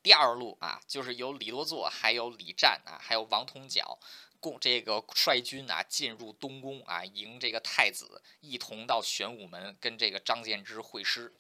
[0.03, 3.99] 第二路啊，就是由李多作、还有李战啊，还有王同角
[4.41, 11.33] 共这个率军啊，进入东宫啊，迎这个太子，一同到玄武门跟这个张建之会师。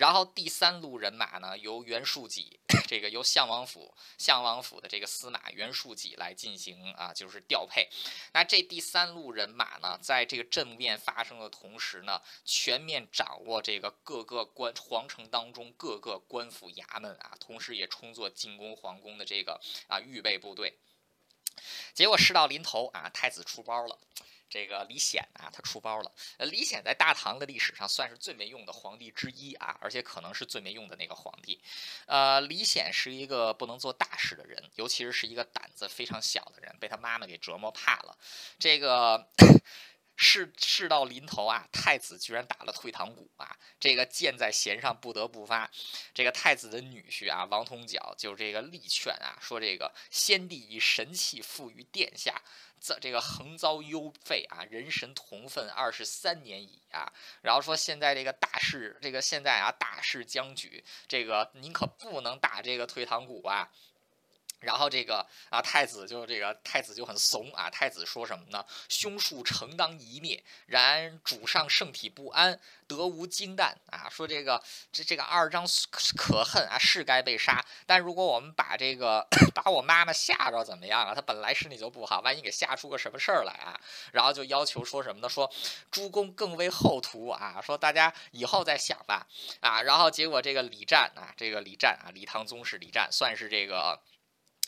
[0.00, 2.58] 然后第三路人马呢，由袁术己，
[2.88, 7.86] 这个由相王府相王府的这个司马袁术己来进行啊，就是调配。
[8.32, 20.78] 那这第三路人马呢，在这个政变发生的同时呢，全面掌握这个各个官皇城当中各个官府衙门啊，同时也充作进攻皇宫的这个啊预备部队。
[21.92, 23.98] 结果事到临头啊，太子出包了。
[24.50, 26.12] 这个李显啊，他出包了。
[26.36, 31.62] 呃，李显在大唐的历史上算是最没用的皇帝之一啊，而且可能是最没用的那个皇帝。
[32.06, 38.18] 呃，李显是一个不能做大事的人，尤其是是一个胆子非常小的人，被他妈妈给折磨怕了。
[38.58, 39.28] 这个。
[40.22, 43.56] 事事到临头啊，太子居然打了退堂鼓啊！
[43.80, 45.70] 这个箭在弦上不得不发。
[46.12, 52.38] 这个太子的女婿啊，王同角就这个力劝啊，说这个先帝以神器赋予殿下，
[52.80, 57.12] 这这个横遭忧废啊，人神同愤二十三年矣啊。
[57.42, 63.68] 然后说现在这个大势，这个现在啊大势将举，这个您可不能打这个退堂鼓啊。
[64.60, 67.68] 然后这个啊，太子就这个太子就很怂啊。
[67.70, 68.64] 太子说什么呢？
[68.88, 74.08] 凶术诚当一灭，然主上圣体不安，得无惊惮啊。
[74.10, 75.66] 说这个这这个二张
[76.16, 77.64] 可恨啊，是该被杀。
[77.86, 81.14] 但如果我们把这个把我妈妈吓着怎么样啊？
[81.14, 83.80] 她本来身体就不好，万一给吓出个什么事儿来啊？
[84.12, 85.28] 然后就要求说什么呢？
[85.28, 85.50] 说
[85.90, 87.60] 诸公更为后图啊。
[87.64, 89.26] 说大家以后再想吧
[89.60, 89.80] 啊。
[89.82, 93.98] 然后结果这个李战啊，这个李战啊，李唐宗室李战算是这个。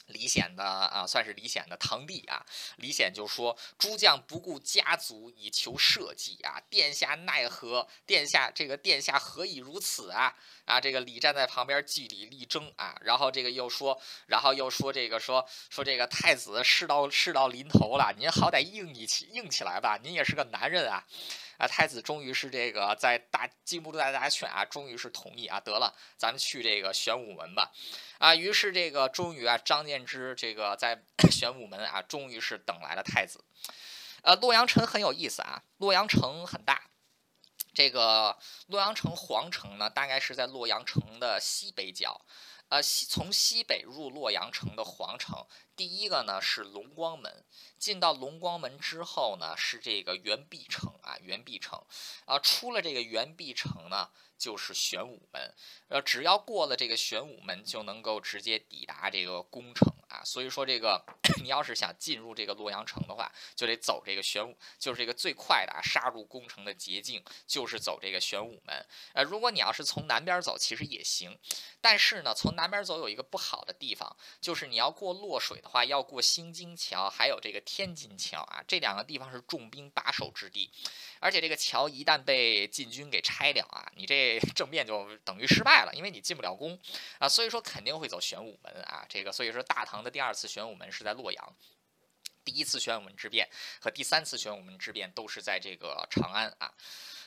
[0.07, 2.45] 李显的啊，算是李显的堂弟啊。
[2.77, 7.87] 李显就说：“诸将不顾家族以求社稷啊，殿下奈何？
[8.07, 10.35] 殿下这个殿下何以如此啊？
[10.65, 12.97] 啊，这个李站在旁边据理力争啊。
[13.03, 21.05] 然后这个又说，然后又说这个说说这个太子事到事到临头了，您好歹硬一起硬起来吧，您也是个男人啊。”
[21.59, 27.73] 啊，太子终于是这个在大经不住大家劝啊，终于是同意啊，得了，咱们去这个玄武门吧。
[28.19, 33.45] 啊，于是这个终于啊，张建之这个在 玄武门啊，终于是等来了太子。
[34.23, 36.83] 呃，洛阳城很有意思啊，洛阳城很大。
[37.75, 42.21] 这个洛阳城皇城呢，大概是在洛阳城的西北角。
[42.73, 45.47] 呃，西从西北入洛阳城的皇城，
[45.77, 47.45] 第一个呢是龙光门。
[47.79, 51.85] 进到龙光门之后呢，是这个元璧城啊，元璧城。
[52.25, 54.09] 啊，出了这个元璧城呢，
[54.43, 55.55] 就是玄武门。
[55.87, 59.89] 呃，只要过了这个玄武门，就能够直接抵达这个宫城。
[60.09, 61.03] 啊，所以说这个
[61.43, 68.87] 你要是想进入这个洛阳城的话，就得走这个玄武，就是这个最快的啊杀入宫城的捷径，就是走这个玄武门。
[69.15, 71.39] 呃，如果你要是从南边走，其实也行，
[71.81, 80.71] 但是呢，从南边走有一个不好的地方，就是你要过洛水的话，要过兴津桥，还有这个天津桥啊，这两个地方是重兵把守之地，
[81.23, 86.79] 而且这个桥一旦被晋军给拆掉啊，你这 政变就等于失败了，因为你进不了宫
[87.19, 90.03] 啊，所以说肯定会走玄武门啊，这个所以说大唐。
[90.03, 91.57] 的第二次玄武门是在洛阳，
[92.45, 93.49] 第一次玄武门之变
[93.81, 96.75] 和第三次玄武门之变都是在这个长安啊。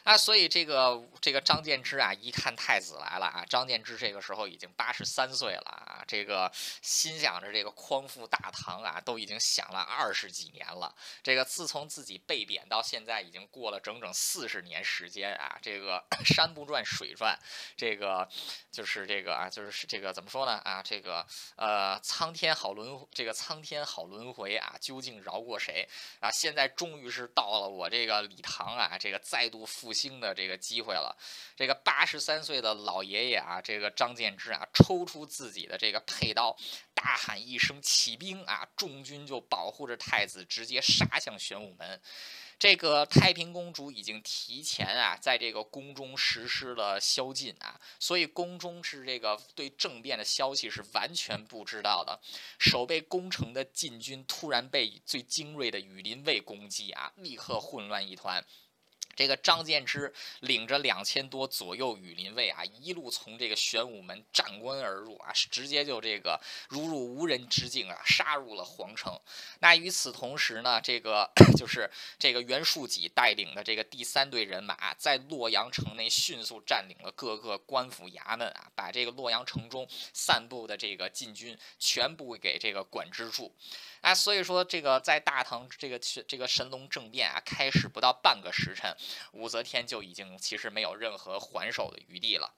[0.05, 6.51] 啊，所以这个这个张建之啊，一看太子来了啊，张建之这个时候已经八十三岁了啊，这个
[6.83, 10.95] 心想着这个匡复大唐啊，都已经想了二十几年了。
[11.23, 15.57] 这个自从自己被贬到现在，已经过了整整四十年时间啊。
[15.59, 17.35] 这个 山不转水转，
[17.75, 18.29] 这个
[18.71, 20.83] 就是这个啊，就是这个怎么说呢啊？
[20.83, 21.25] 这个
[21.55, 25.89] 呃，苍天好轮，这个苍天好轮回啊，究竟饶过谁
[26.19, 26.29] 啊？
[26.29, 29.94] 现在终于是到了我这个李唐啊，这个再度复。
[29.95, 31.17] 兴的这个机会了，
[31.55, 36.55] 这个八十三岁的老爷爷啊，这个张建之啊，抽出自己的这个佩刀，
[36.93, 42.01] 大喊一声“起兵”啊，众军就保护着太子，直接杀向玄武门。
[42.57, 52.17] 这个太平公主已经提前啊，在这个宫中实施了宵禁啊，所以宫中是这个对政变的消息是完全不知道的。
[52.57, 58.41] 守备宫城的禁军突然被最精锐的羽林卫攻击啊，立刻混乱一团。
[59.15, 69.19] 这个张建之领着两千多左右羽林卫啊，一路从这个玄武门斩关而入啊，直接就这个如入无人之境啊，杀入了皇城。
[69.59, 71.89] 那与此同时呢，这个 就是
[72.19, 83.53] 这个袁术己带领的这个第三队人马，在洛阳城内迅速占领了各个官府衙门啊，把这个洛阳城中散布的这个禁军全部给这个管制住。
[84.05, 85.97] 啊，所以说这个在大唐这个
[86.27, 88.95] 这个神龙政变啊开始不到半个时辰，
[89.31, 92.53] 武则天就已经其实没有任何还手的余地了。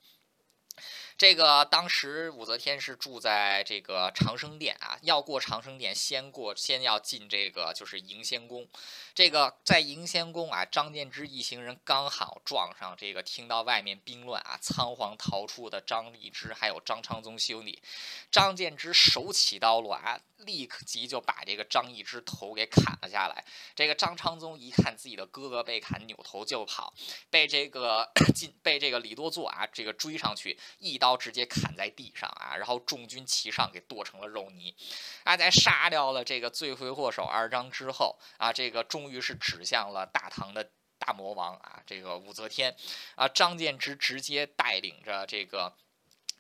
[1.18, 8.68] 这个当时武则天是住在这个长生殿啊，要过长生殿，先过先要进这个就是迎仙宫。
[9.16, 17.82] 这个在迎仙宫啊，张建之一行人刚好撞上这个，听到外面兵乱啊，仓皇逃出的张易之还有张昌宗兄弟。
[18.30, 23.44] 张建之手起刀落啊，立刻即就把这个张易之头给砍了下来。
[23.76, 26.94] 这个张昌宗一看自己的哥哥被砍，扭头就跑，
[27.32, 31.07] 被这个 进被这个李多作啊这个追上去一刀。
[31.08, 34.76] 刀直接砍在地上啊，然后众军齐上，给剁成了肉泥。
[35.24, 42.76] 啊，在杀掉了这个罪魁祸首二张之后啊，这个终于是指向了大唐的大魔王啊，这个武则天
[43.16, 45.74] 啊，张建之直接带领着这个。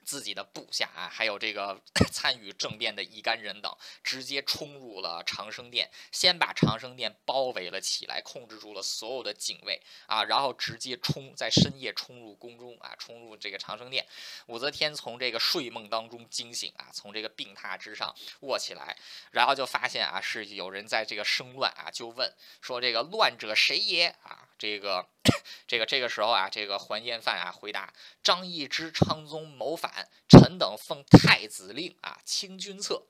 [0.08, 1.78] 自己的部下啊，还有这个
[2.14, 14.08] 参与政变的一干人等，直接冲入了长生殿，先把长生殿包围了起来，控制住了所有的警卫啊，然后直接冲在深夜冲入宫中啊，冲入这个长生殿。
[14.46, 18.98] 武则天从这个睡梦当中惊醒啊，从这个病榻之上卧起来，
[19.32, 24.48] 然后就发现啊，是有人在这个生乱啊，就问说这个乱者谁也啊？
[24.58, 25.08] 这个
[25.68, 33.04] 这个这个时候啊，这个还彦范啊回答：张易之、昌宗谋反，臣等奉太子令啊，清君侧。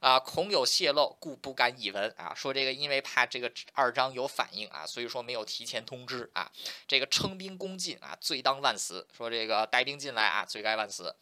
[0.00, 2.34] 啊，恐有泄露，故不敢以闻啊。
[2.34, 6.52] 说这个，因为怕这个二张有反应啊，所以说没有提前通知啊。
[6.86, 9.08] 这个称兵攻进啊，罪当万死。
[9.16, 11.16] 说这个带兵进来啊，罪该万死。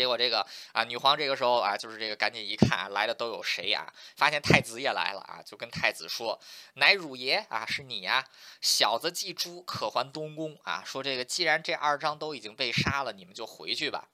[0.00, 3.92] 结果这个啊，女皇这个时候啊，就是这个赶紧一看啊来的都有谁啊？
[4.16, 6.40] 发现太子也来了啊，就跟太子说
[6.76, 8.26] ：“乃汝爷啊，是你呀！
[8.62, 14.08] 小子祭朱，可还东宫啊。”说这个，既然这二张都已经被杀了，你们就回去吧。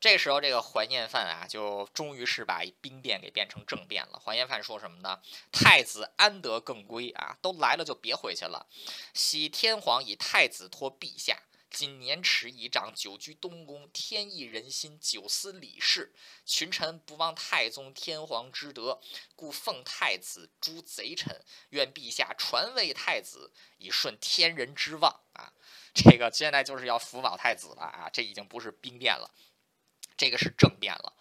[0.00, 4.20] 这时候，这个还彦范啊，就终于是把兵变给变成政变了。
[4.24, 5.20] 还彦范说什么呢？
[5.52, 7.38] 太子安得更归啊？
[7.40, 8.66] 都来了就别回去了。
[9.14, 11.38] 喜天皇以太子托陛下，
[11.70, 16.14] 今年齿已长，久居东宫，天意人心，久思礼事。
[16.44, 19.00] 群臣不忘太宗天皇之德，
[19.34, 21.44] 故奉太子诛贼臣。
[21.70, 25.52] 愿陛下传位太子，以顺天人之望啊！
[25.94, 28.10] 这个现在就是要扶保太子了啊！
[28.12, 29.30] 这已经不是兵变了。
[30.16, 31.12] 这个是政变了，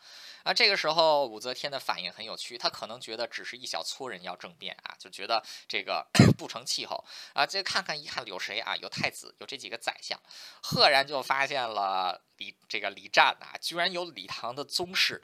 [0.45, 6.05] 啊，这个时候武则天的反应很有趣，她可能觉得只是一小撮人要政变啊，就觉得这个
[6.37, 10.21] 不成气候啊，再看看一看有谁啊，有太子，有这几个宰相，
[10.61, 15.23] 赫然就发现了李这个李湛啊，居然有李唐的宗室，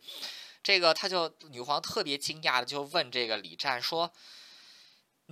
[0.63, 4.11] 这个他就女皇特别惊讶的就问这个李湛说。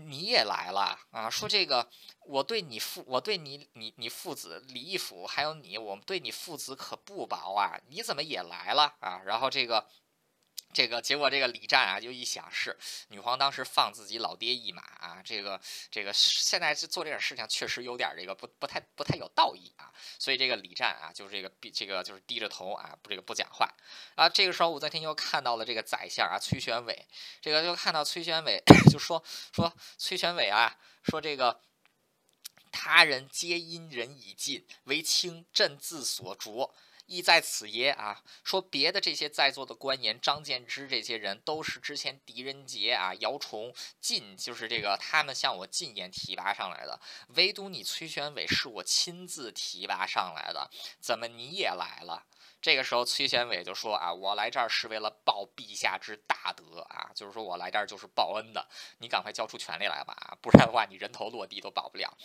[0.08, 1.30] 你也来了啊！
[1.30, 1.90] 说这个，
[2.26, 7.80] 我对你父，我对你，你你父子李义府还有你，我们对你父子可不薄啊！
[7.90, 9.22] 你怎么也来了啊？
[9.26, 9.88] 然后这个。
[10.72, 15.60] 这个结果，这个李湛啊，就一想是女皇当时放自己老爹一马啊，这个
[15.90, 23.68] 这个现在做这点事情确实有点这个不不太不太有道义啊，所以这个李湛啊，就是这个这个就是低着头啊，这个不讲话
[24.14, 24.30] 啊。
[24.30, 27.08] 这个时候武则天又看到了这个宰相啊崔玄伟，
[27.42, 28.62] 这个就看到崔玄伟
[28.92, 31.62] 就说说崔玄伟啊，说这个
[32.72, 36.72] 他人皆因人已尽，唯清朕自所着。
[37.10, 38.24] 意在此耶啊！
[38.44, 52.24] 说别的这些在座的官员，张建之这些人都是之前狄仁杰啊、姚崇进，就是这个他们向我进言提拔上来的，唯独你崔玄伟是我亲自提拔上来的，怎么你也来了？
[52.62, 58.68] 这个时候崔玄伟就说啊，我来这儿是为了报陛下之大德啊，就是说我来这儿就是报恩的，
[59.00, 62.16] 你赶快交出权力来吧，不然的话你人头落地都保不了。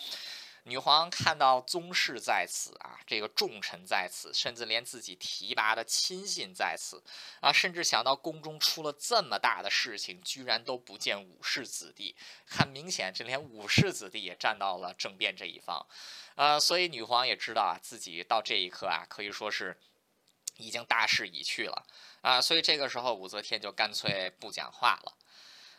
[0.67, 7.03] 女皇看到宗室在此啊，这个重臣在此，甚至连自己提拔的亲信在此
[7.39, 12.15] 啊，甚至想到宫中出了这么大的事情，居然都不见武氏子弟，
[12.47, 15.85] 很明显，这连武氏子弟也站到了政变这一方，
[16.33, 19.79] 呃，所以女皇也知道啊，自己到这一刻啊，可以说是
[20.57, 21.85] 已经大势已去了
[22.21, 25.13] 啊，所以这个时候武则天就干脆不讲话了。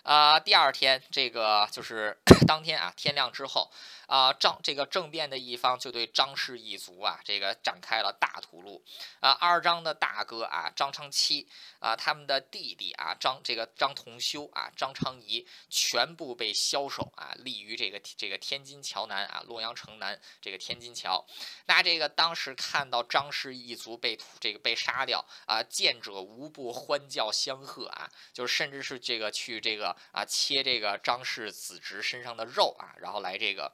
[0.06, 3.68] 啊，第二天这个就是 当天啊，天亮之后
[4.06, 8.80] 啊，张这个政变的一方就对张氏一族啊，这个展开了大屠戮
[9.18, 9.32] 啊。
[9.32, 11.48] 二张的大哥啊，张昌期
[11.80, 21.26] 啊，他们的弟弟啊，张这个张同修啊，张昌仪全部被枭首啊，立于这个这个天津桥南啊，洛阳城南这个天津桥。
[21.66, 29.95] 那这个当时看到张氏一族被这个被杀掉啊，见者无不欢叫相贺啊，就是甚至是这个去这个。
[30.12, 33.72] 啊，切这个张氏子侄身上的肉啊，然后来这个，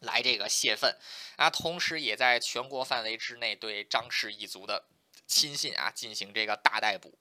[0.00, 0.96] 来这个泄愤
[1.36, 4.84] 啊，同时也在全国范围之内对张氏一族的
[5.26, 7.18] 亲信啊进行这个大逮捕。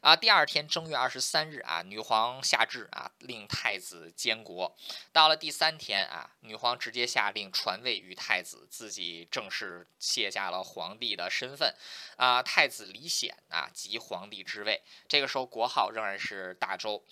[0.00, 4.76] 啊，第二天正月二十三日啊，女皇下旨啊，令太子监国。
[5.12, 11.74] 到了第三天啊，女皇直接下令传位于太子，自己正式卸下了皇帝的身份。
[12.16, 14.82] 啊，太子李显啊，即皇帝之位。
[15.08, 17.04] 这个时候国号仍然是大周。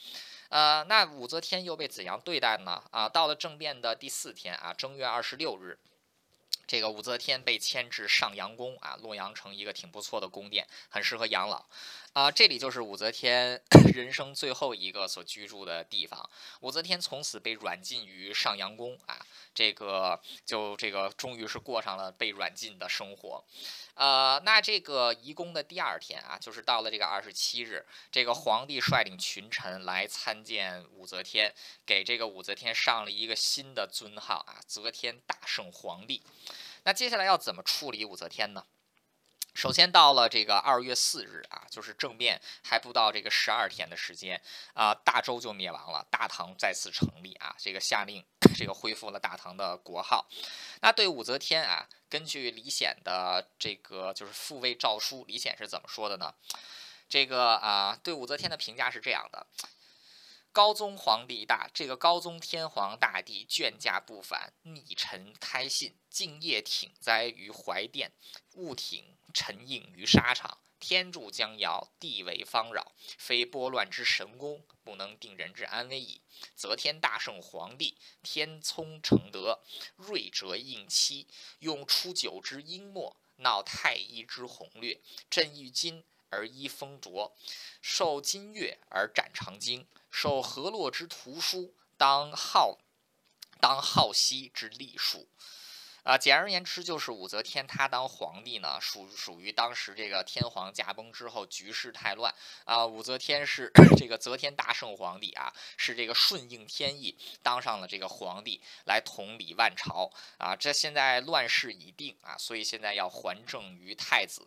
[0.49, 2.83] 呃，那武则天又被怎样对待呢？
[2.91, 5.79] 啊，到了政变的第四天啊，正月二十六日。
[6.67, 11.65] 这个武则天被迁至上阳宫啊，洛阳城一个挺不错的宫殿，很适合养老
[12.17, 12.31] 啊。
[12.31, 13.63] 这里就是武则天
[13.95, 16.29] 人生最后一个所居住的地方。
[16.61, 19.19] 武则天从此被软禁于上阳宫啊，
[19.55, 23.45] 这个就这个终于是过上了被软禁的生活。
[23.95, 31.55] 呃，那这个移宫的第二天啊，就是到了这个二十七日，这个皇帝率领群臣来参见武则天，
[31.85, 36.23] 给这个武则天上了一个新的尊号啊，则天大圣皇帝。
[36.85, 38.65] 那接下来要怎么处理武则天呢？
[39.57, 44.41] 首先到了这个二月四日啊，就是政变还不到这个十二天的时间
[44.75, 48.23] 啊，大周就灭亡了，大唐再次成立啊，这个下令
[48.55, 50.27] 这个恢复了大唐的国号。
[50.83, 56.35] 那对武则天啊，根据李显的这个就是复位诏书，李显是怎么说的呢？
[57.09, 59.47] 这个啊，对武则天的评价是这样的。
[60.57, 68.11] 高宗皇帝大，这个高宗天皇大帝眷驾不返，逆臣开信，敬业挺哉于怀殿，
[68.55, 70.57] 勿挺陈应于沙场。
[70.81, 76.23] 天助将摇，地为方扰，非拨乱之神功，不能定人之安危矣。
[76.55, 79.63] 则天大圣皇帝，天聪承德，
[79.97, 81.27] 睿哲应期，
[81.59, 84.99] 用初九之阴末，闹太医之宏略，
[85.29, 86.03] 朕欲今。
[86.31, 87.35] 而依风卓，
[87.81, 92.79] 受金月而展长经，受河洛之图书，当好
[93.61, 95.29] 当好兮之隶书。
[96.03, 102.33] 啊，简而言之，就是武则天她当皇帝呢，属属于当时这个天皇驾崩之后局势太乱
[102.65, 102.87] 啊。
[102.87, 110.09] 武则天是 这个则天大圣皇帝啊，是这个顺应天意当上了这个皇帝，来统理万朝
[110.39, 110.55] 啊。
[110.55, 114.47] 这现在乱世已定啊，所以现在要还政于太子。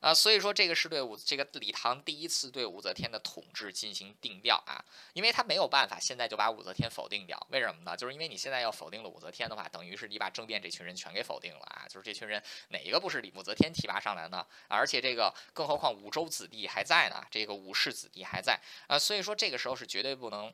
[0.00, 4.84] 啊，所以说这个是对武这个李唐第一次对武则天的统治进行定调啊，
[5.14, 7.96] 因为他没有办法现在就把武则天否定掉，为什么呢？
[7.96, 14.46] 就是因为你现在要否定了武则天的话，等于是你把政变这群人全给否定了啊，就是这群人哪一个不是李武则天提拔上来呢？
[14.68, 20.52] 而且这个更何况武周子弟还在呢，这个武氏子弟还在啊，所以说这个时候是绝对不能。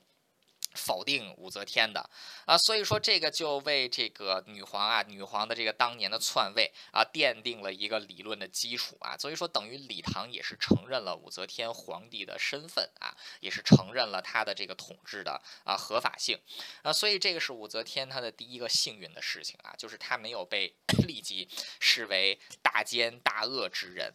[0.75, 2.09] 否定武则天的
[2.47, 9.17] 啊，所以说这个就为这个女皇啊，女皇的这个当年的篡位啊，奠定了一个理论的基础啊。
[9.17, 16.39] 所以说，等于李唐也是承认了武则天皇帝的身份啊，也是承认了她的这个统治的啊合法性
[16.83, 16.93] 啊。
[16.93, 20.75] 所以这个是武则天她的第一个幸运的事情啊，就是她没有被
[21.07, 21.49] 立即
[21.81, 24.15] 视为大奸大恶之人。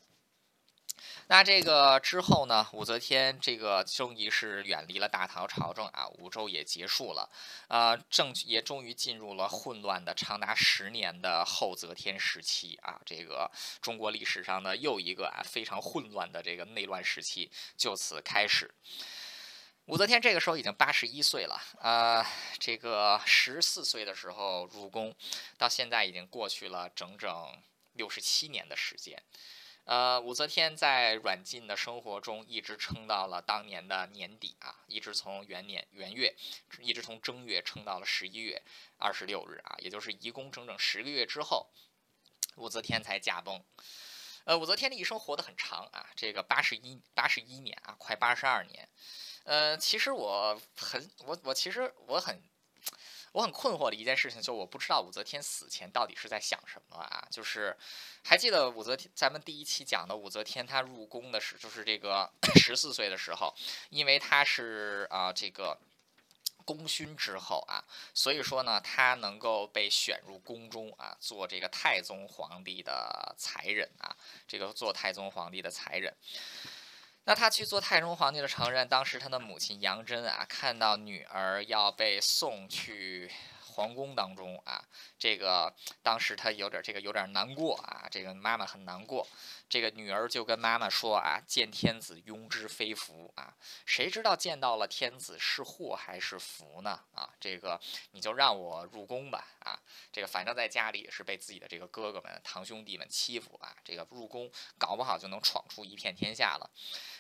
[1.30, 2.66] 那这个之后呢？
[2.72, 7.30] 武则天这个终于是远离了大唐朝政啊，武周也结束了，
[7.68, 13.52] 啊，政也终于进入了混乱的长达十年的后则天时期啊，这个
[13.82, 18.74] 中国历史上的又一个啊非常混乱的这个内乱时期就此开始。
[19.88, 22.26] 武则天这个时候已经八十一岁了，啊，
[22.58, 25.14] 这个十四岁的时候入宫，
[25.58, 27.30] 到现在已经过去了整整
[27.96, 29.22] 六十七年的时间。
[29.88, 36.36] 呃，武则天在软禁的生活中一直撑到了当年的年底啊，一直从元年元月，
[36.80, 38.62] 一直从正月撑到了十一月
[38.98, 41.70] 二十六日啊，也就是一共整整十个月之后，
[42.58, 43.64] 武则天才驾崩。
[44.44, 48.90] 呃，武则天的一生活得很长啊，这个八十一八十一年啊，快八十二年。
[49.46, 52.44] 呃，其实我很我我其实我很。
[53.38, 57.24] 我很困惑的一件事情，就我不知道武则天死前到底是在想什么啊？
[57.30, 57.78] 就是
[58.24, 62.28] 还记得武则天，咱们第一期讲的武则天她入宫的时，就是这个
[62.58, 63.54] 十四岁的时候，
[63.92, 65.78] 因为她是啊这个
[66.66, 74.18] 功勋之后啊，所以说呢，她能够被选入宫中啊，做这个太宗皇帝的才人啊，
[74.48, 76.12] 这个做太宗皇帝的才人。
[77.28, 83.30] 那他去做太宗皇帝的承认，当时他的母亲杨真啊，看到女儿要被送去。
[83.78, 84.84] 皇宫当中啊，
[85.20, 85.72] 这个
[86.02, 89.28] 当时他有点这个有点难过啊，这个妈妈很难过，
[89.70, 93.54] 这个女儿就跟妈妈说啊：“见天子庸之非福啊，
[93.86, 97.02] 谁知道见到了天子是祸还是福呢？
[97.14, 97.80] 啊，这个
[98.12, 99.78] 你就让我入宫吧啊，
[100.12, 106.70] 这个反正在家里也是被自己的这个哥哥们堂兄弟们欺负啊，这个入宫搞不好就能闯出一片天下了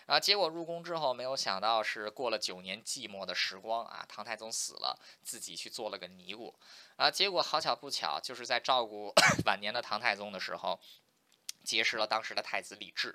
[0.06, 0.18] 啊。
[0.20, 6.56] 结果入宫之后，没有想到是过了九年寂寞的时光啊，唐太宗死了，自己去做了个尼姑。
[6.96, 9.14] 啊，结果好巧不巧，就是在照顾
[9.46, 10.80] 晚年的唐太宗的时候，
[11.68, 13.14] 结识了当时的太子李治。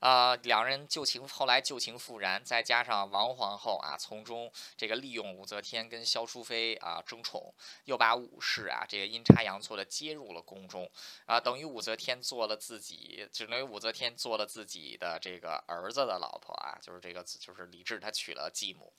[0.00, 10.90] 啊，两人旧情后来旧情复燃，再加上王皇后啊，从中这个利用武则天跟萧淑妃啊争宠，又把武氏啊这个阴差阳错的接入了宫中
[11.26, 18.92] 啊，等于武则天做了自己，就等于武则天做了自己的这个儿子的老婆啊，就是这个就是李治他娶了继母。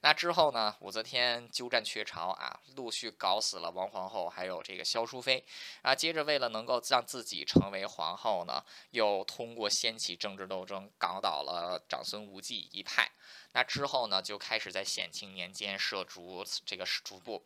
[0.00, 5.44] 那之后呢，武则天鸠占鹊巢啊，陆续搞死了王皇后还有这个萧淑妃
[5.82, 10.48] 啊，接着为了能够让自己成为皇后后呢，又通过掀起政治。
[10.48, 13.12] 斗争搞倒了长孙无忌一派，
[13.52, 17.44] 那之后呢，就开始在显庆年间涉足这个逐步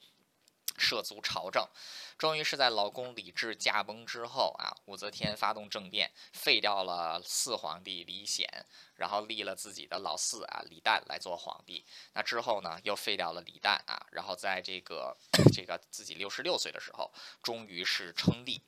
[0.78, 1.68] 涉足朝政，
[2.16, 11.84] 终于是在老公李治驾崩之后啊，武则天发动政变，废掉了四皇帝李显，然后立了自己的老四啊李旦来做皇帝。
[12.14, 15.16] 那之后呢，又废掉了李旦啊，然后在这个
[15.52, 17.12] 这个自己六十六岁的时候，
[17.42, 18.62] 终于是称帝。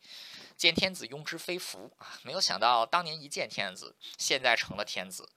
[0.56, 2.18] 见天子庸之非福啊！
[2.22, 5.28] 没有想到当年一见天子，现在成了天子。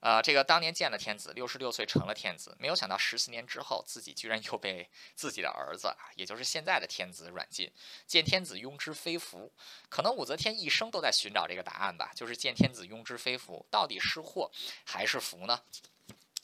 [0.00, 7.70] 呃，这个当年见了天子，六十六岁成了天子，没有想到十四年之后，自己居然又被自己的儿子，也就是现在的天子软禁。
[8.06, 9.52] 见天子庸之非福，
[9.90, 14.50] 可能武则天一生都在寻找这个答案吧，就是见天子庸之非福，到底是祸
[14.86, 15.60] 还是福呢？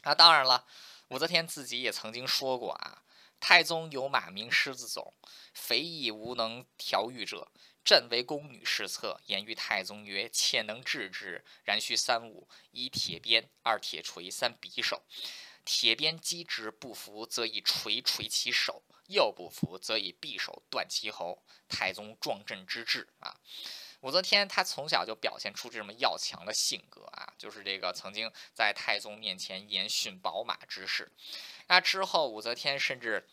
[0.02, 0.66] 那当然了，
[1.08, 3.02] 武则天自己也曾经说过啊。
[3.40, 5.14] 太宗有马名狮子冢，
[5.54, 7.50] 肥亦无能调御者。
[7.86, 15.04] 朕为宫女侍侧，言于太宗曰：“妾能治之，然须三物：一铁鞭，二铁锤，三匕首。
[15.64, 23.36] 铁鞭击之不服，则以锤锤其手；又不服，则以匕首断其喉。”太宗壮镇之志啊！
[24.00, 31.12] 武则天她从小就表现出这么要强的性格啊，就是这个曾经在太宗面前言训宝马之事。
[31.68, 33.28] 那之后，武则天甚至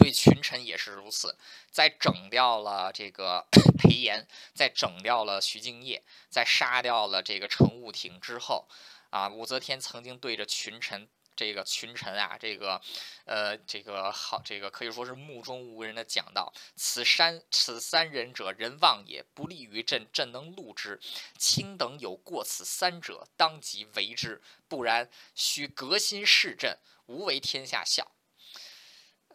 [0.00, 1.36] 对群臣也是如此，
[1.70, 3.46] 在整掉了这个
[3.78, 8.66] 裴炎，在整掉了徐敬业，在杀掉了这个程务庭之后，
[9.10, 11.06] 啊，武则天曾经对着群臣。
[11.36, 12.78] 这个群臣啊，这个，
[13.24, 21.00] 呃，这个好，这个可以说是目中无人的讲道：“此三此三人者，人望也，不利于朕，朕能录之。
[21.38, 28.12] 卿等有过此三者，当即为之，不然须革新事朕，无为天下笑。”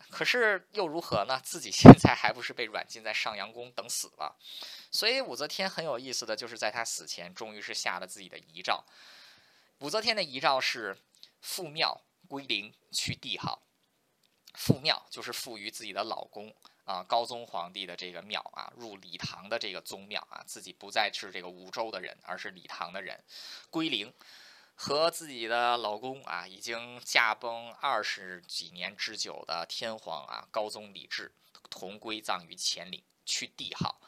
[0.10, 1.39] 可是又如何呢？
[1.43, 4.38] 自己现在还不是被软禁在上阳宫等死了？
[4.91, 8.84] 所以武则天很有意思的就是，在她死前，终于是下了自己的遗诏。
[9.80, 10.97] 武则天的遗诏是。
[11.41, 13.62] 复庙归陵，去帝号。
[14.56, 16.51] 复庙就是复于自己的老公
[16.84, 23.24] 啊，高宗皇帝的这个庙啊，入礼堂的这个宗庙啊，自己不再是这个武周的人，而是礼堂的人。
[23.70, 24.12] 归陵，
[24.76, 31.34] 和自己的老公啊，已经驾崩二十几年之久的天皇啊，高宗李治
[31.70, 34.00] 同归葬于乾陵，去帝号。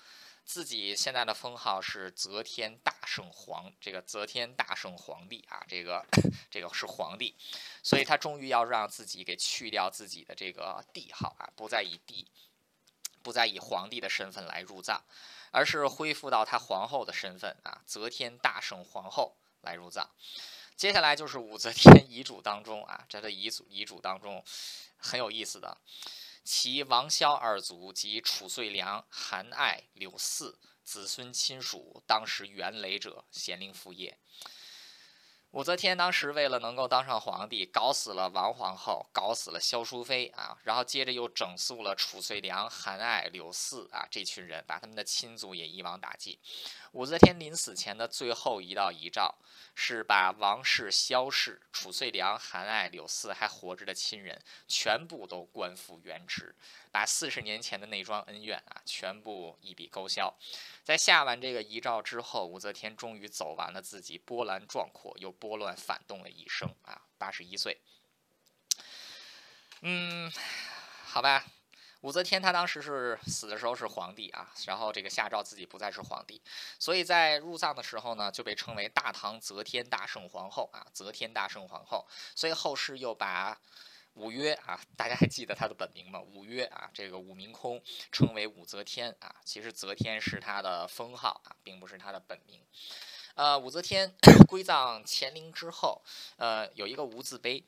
[0.43, 6.05] 自己现在的封号是则天大圣皇，这个则天大圣皇帝啊，这个
[6.49, 7.35] 这个是皇帝，
[7.83, 12.27] 所以他终于要让自己给去掉自己的这个帝号啊，不再以帝，
[13.23, 15.01] 不再以皇帝的身份来入葬，
[15.51, 20.09] 而是恢复到他皇后的身份啊，则天大圣皇后来入葬。
[20.77, 24.43] 接下来就是武则天遗嘱当中啊，这的遗嘱遗嘱当中
[24.95, 25.79] 很有意思的。
[26.43, 34.19] 其王萧二族及褚遂良、韩爱、柳四子孙亲属，当时元雷者，咸陵父业。
[35.51, 46.37] 武则天当时为了能够当上皇帝，搞死了王皇后，搞死了萧淑妃啊，然后接着又整肃了褚遂良、韩爱、柳四啊这群人，把他们的亲族也一网打尽。
[46.91, 49.35] 武则天临死前的最后一道遗诏。
[49.79, 56.55] 是把王氏、萧氏、褚遂良、韩爱、柳四还活着的亲人全部都官复原职，
[56.91, 60.33] 把四十年前的那桩恩怨啊全部一笔勾销。
[60.83, 67.79] 在下完这个遗诏之后，武则天终于走完了自己波澜壮阔又拨乱反动的一生啊，八十一岁。
[69.81, 70.31] 嗯，
[71.05, 71.45] 好吧。
[72.07, 76.41] 武则天她当时是死的时候是皇帝啊，然后这个下诏自己不再是皇帝，
[76.79, 82.07] 所以在入葬的时候呢，就被称为大唐则天大圣皇后啊，则天大圣皇后。
[82.33, 83.59] 所以后世又把
[84.13, 86.21] 武约啊，大家还记得她的本名吗？
[86.21, 92.61] 武约啊，这个武明空称为武则天啊，其实则天是她的封号啊，并不是她的本名。
[93.35, 94.15] 呃，武则天
[94.47, 96.01] 归葬乾陵之后，
[96.37, 97.65] 呃，有一个无字碑。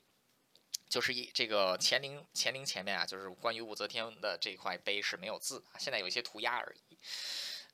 [0.90, 6.98] 就是一这个乾陵乾陵前面啊，就是关于武则天的这块碑是没有字，现在有一些涂鸦而已。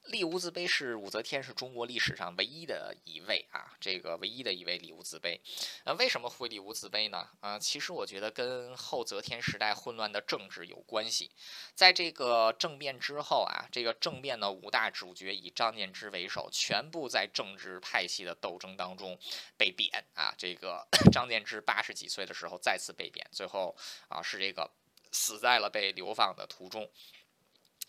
[0.07, 5.41] 立无字碑是武则天是中国历史上唯一的一位啊，这个唯一的一位立无字碑。
[5.85, 7.29] 呃，为什么会立无字碑呢？
[7.41, 11.31] 啊，其实我觉得跟后则天时代混乱的政治有关系。
[11.75, 19.19] 在这个政变之后啊，这个政变的五大主角以张建之为首，全部在政治派系的斗争当中
[19.57, 20.33] 被贬啊。
[20.39, 23.77] 这个 张建之八十几岁的时候再次被贬，最后
[24.09, 24.71] 啊是这个
[25.11, 26.89] 死在了被流放的途中。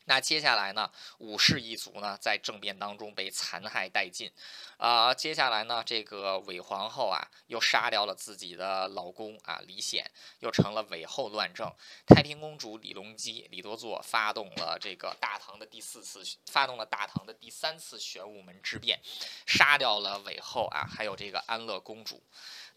[0.07, 0.89] 那接下来呢，
[1.19, 4.31] 武氏一族呢，在政变当中被残害殆尽，
[4.77, 11.69] 啊，接下来呢，这个韦皇后啊，又杀掉了自己的老公啊，李显，又成了韦后乱政。
[12.07, 19.01] 太平公主李隆基、李多作发动了这个大唐的第四次，发动了大唐的第三次玄武门之变，
[19.45, 22.23] 杀掉了韦后啊，还有这个安乐公主。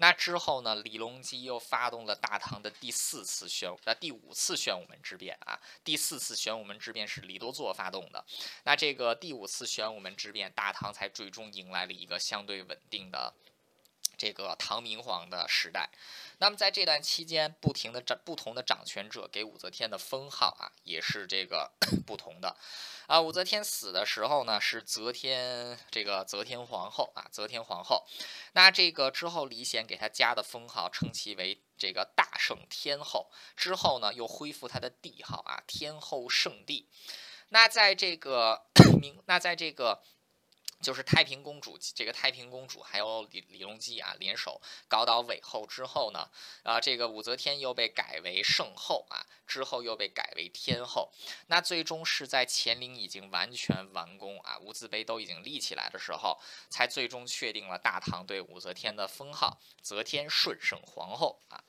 [0.01, 0.76] 那之后呢？
[0.76, 5.61] 李隆基又发动了大唐的第四次玄呃第五次玄武门之变啊。
[5.84, 8.24] 第四次玄武门之变是李多作发动的。
[8.64, 13.34] 那这个第五次玄武门之变，大唐才最终迎来了一个相对稳定的
[14.21, 15.89] 这个唐明皇的时代。
[16.37, 21.71] 那么在这段期间，不停的掌不同的掌权者给武则天的封号啊，也是这个
[22.07, 22.55] 不同的。
[23.07, 28.07] 啊，武则天死的时候呢，是则天这个则天皇后啊，则天皇后。
[28.53, 33.31] 那这个之后，李显给她加的封号，称其为这个大圣天后。
[33.57, 36.87] 之后呢，又恢复她的帝号啊，天后圣帝。
[37.49, 38.66] 那在这个
[39.01, 40.03] 明，那在这个。
[40.81, 46.31] 就是太平公主，这个太平公主还有李李隆基啊联手搞倒韦后之后呢，
[46.62, 51.12] 啊，这个武则天又被改为圣后啊，之后又被改为天后。
[51.49, 61.62] 那最终是在乾陵已经完全完工啊，无字碑都已经立起来的时候，才最终确定了大唐对武则天的封号——则天顺圣皇后啊。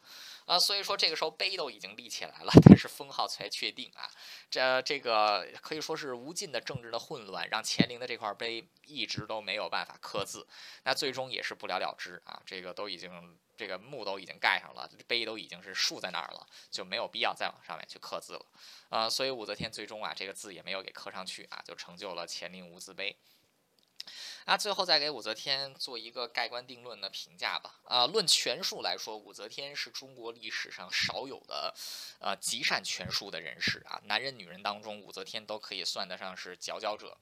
[0.45, 4.09] 啊，所以说这个时候碑都已经立起来了，但是封号才确定啊。
[4.49, 10.47] 这这个可以说是无尽的政治的混乱，让乾陵的这块碑一直都没有办法刻字，
[10.83, 12.41] 那最终也是不了了之啊。
[12.45, 18.45] 这个都已经这个墓都已经盖上了，碑都已经是竖在那儿了，就没有必要再往上面去刻字了。
[18.89, 23.15] 啊，所以武则天最终啊，这个字也没有给刻上去啊，就成就了乾陵无字碑。
[24.45, 27.79] 啊最后再给武则天做一个盖棺定论的评价吧。
[27.85, 31.73] 啊，论权术来说，武则天是中国历史上少有的，
[32.19, 34.01] 呃，极善权术的人士啊。
[34.05, 37.15] 男人、女人当中，武则天都可以算得上是佼佼者。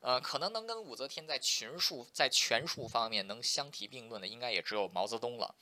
[0.00, 5.54] 呃，可能能跟武则天在权术、在权术方面能相提并论的，应该也只有毛泽东了。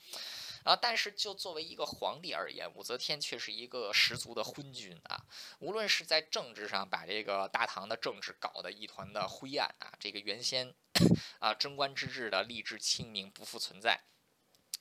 [0.63, 5.25] 啊，但是就作为一个皇帝而言，武则天却是一个十足的昏君啊！
[5.59, 10.73] 无论是在政治上把这个大唐的政治搞得一团的灰暗啊，这个原先
[11.39, 14.01] 啊贞观之治的吏治清明不复存在。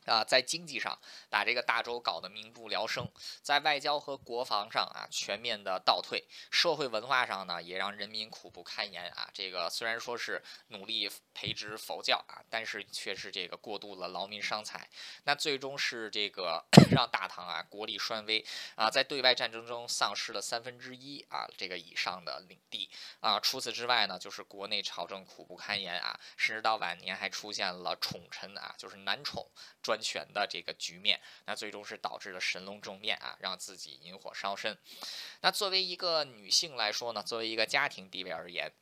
[0.07, 0.99] 啊，在经济上
[1.31, 3.09] 把这个大周搞得民不聊生，
[3.43, 9.31] 在外交和国防上啊全面的倒退，社会文化上呢也让人民苦不堪言啊。
[9.33, 14.89] 这个虽然说是努力培植佛教啊，但是却是这个过度了劳民伤财。
[15.25, 18.45] 那最终是这个 让大唐啊国力衰微
[18.75, 22.91] 啊，在对外战争中丧失了三分之一啊这个以上的领地
[23.21, 23.39] 啊。
[23.39, 29.47] 除此之外呢，就是国内朝政苦不堪言啊，甚至到晚年还出现了宠臣啊，就是男宠。
[29.83, 34.79] 专权的这个局面，那最终是导致了神龙正面啊，让自己引火烧身。
[35.41, 38.73] 那作为一个女性来说呢，作为一个家庭地位而言。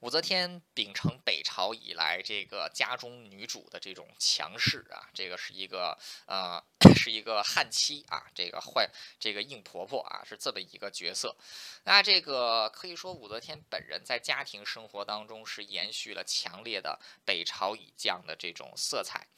[0.00, 5.96] 武则天秉承北朝以来这个家中女主的这种强势啊，这个是一个
[6.26, 6.60] 呃，
[6.96, 8.90] 是一个悍妻啊，这个坏
[9.20, 11.36] 这个硬婆婆啊，是这么一个角色。
[11.84, 19.28] 那这个可以说武则天本人在家庭生活当中是延续了强烈的北朝以降的这种色彩。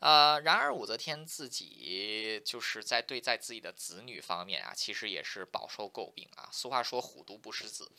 [0.00, 6.48] 呃，然而武则天自己就是在对在自己的子女方面啊，其实也是饱受诟病啊。
[6.52, 7.90] 俗话说虎毒不食子，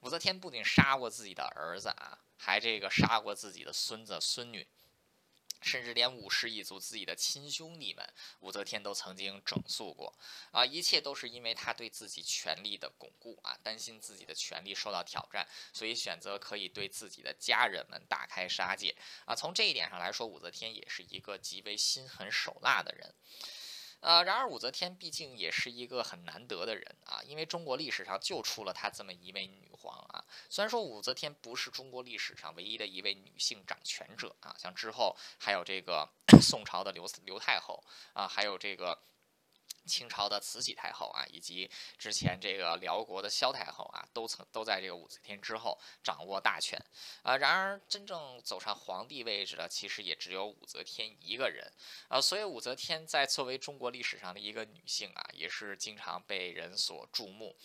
[0.00, 4.66] 武则天不仅杀过自己的儿子啊，还这个杀过自己的孙子孙女。
[5.62, 8.08] 甚至连武氏一族自己的亲兄弟们，
[8.40, 10.14] 武则天都曾经整肃过，
[10.52, 19.34] 啊，一切都是因为他对自己权力的巩固啊，担心自己的权力受到挑战，所以选择可以对自己的家人们大开杀戒啊。
[19.34, 23.14] 从这一点上来说，武则天也是一个极为心狠手辣的人。
[24.00, 30.24] 呃，然而武则天毕竟也是一个很难得的人啊，因为中国历史上就出了她这么一位女皇啊。
[30.48, 36.08] 虽然说武则天不是中国历史上唯一的一位女性掌权者啊，像之后还有这个
[36.40, 37.82] 宋朝的刘刘太后
[38.12, 38.98] 啊，还有这个。
[39.90, 41.68] 清朝的慈禧太后啊，以及
[41.98, 46.80] 之前这个辽国的萧太后啊，都曾都在这个武则天之后掌握大权
[47.22, 47.36] 啊。
[47.36, 51.72] 然而，真正走上皇帝位置的，其实也只有武则天一个人
[52.06, 52.20] 啊。
[52.20, 57.56] 所以，武则天在作为中国历史上的一个女性啊，也是经常被人所注目。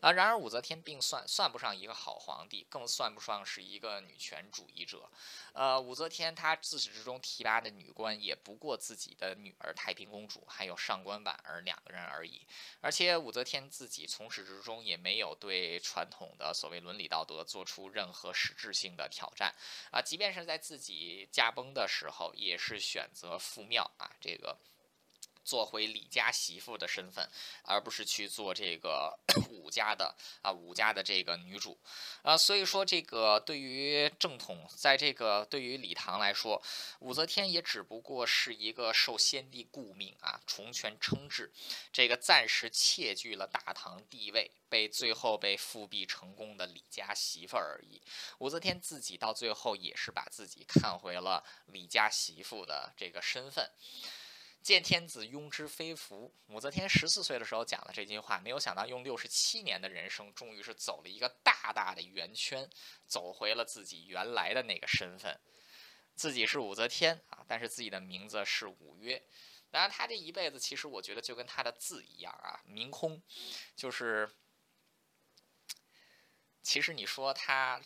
[0.00, 5.10] 啊，然而武则天并算算不上一个好皇帝，更算不上是一个女权主义者。
[5.52, 12.46] 呃，武则天她自始至终提拔的女官也不过自己的女儿太平公主，还有上官婉儿两个人而已。
[12.80, 19.54] 而且武则天自己从始至终也没有对传统的所谓伦理道德做出任何实质性的挑战。
[19.90, 24.58] 啊，即便是在自己驾崩的时候，也是选择赴庙啊，这个。
[25.46, 27.30] 做回李家媳妇的身份，
[27.62, 29.16] 而不是去做这个
[29.50, 31.78] 武家的啊武家的这个女主
[32.22, 36.60] 啊，所以说这个对于正统，在这个对于李唐来说，
[36.98, 41.52] 武则天也只不过是一个受先帝顾命啊，重权称制，
[41.92, 48.02] 这个暂时窃据了大唐地位，被最后被复辟成功的李家媳妇而已。
[48.38, 53.70] 武则天自己到最后也是把自己看回了李家媳妇的这个身份。
[54.66, 62.68] 见天子庸之非福，武则天十四岁的时候讲了这句话，没有想到用六十七年的人生，终于是走了一个大大的圆圈，
[63.06, 65.38] 走回了自己原来的那个身份。
[66.16, 69.22] 自己是武则天啊，但是自己的名字是武约。
[69.70, 73.22] 当然，他这一辈子其实我觉得就跟他的字一样啊，明空，
[73.76, 74.28] 就是
[76.60, 77.80] 其实你说他。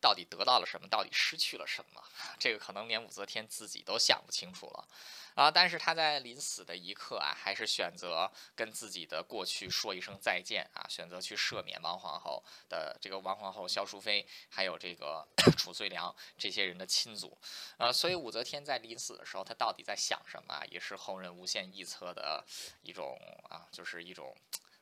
[0.00, 0.86] 到底得到了什么？
[0.88, 2.02] 到底失去了什么？
[2.38, 4.88] 这个可能连武则天自己都想不清楚了
[5.34, 5.50] 啊！
[5.50, 15.26] 但是他在临死的一刻啊，还是选择跟自己的过去说一声再见啊，选择去赦免王皇后的这个王皇后萧淑妃，还有这个
[15.58, 17.36] 褚遂良这些人的亲族
[17.76, 17.92] 啊。
[17.92, 20.64] 所以武则天在临死的时候，她到底在想什么啊？
[20.70, 22.44] 也是后人无限臆测的
[22.82, 23.18] 一种
[23.50, 24.34] 啊，就是一种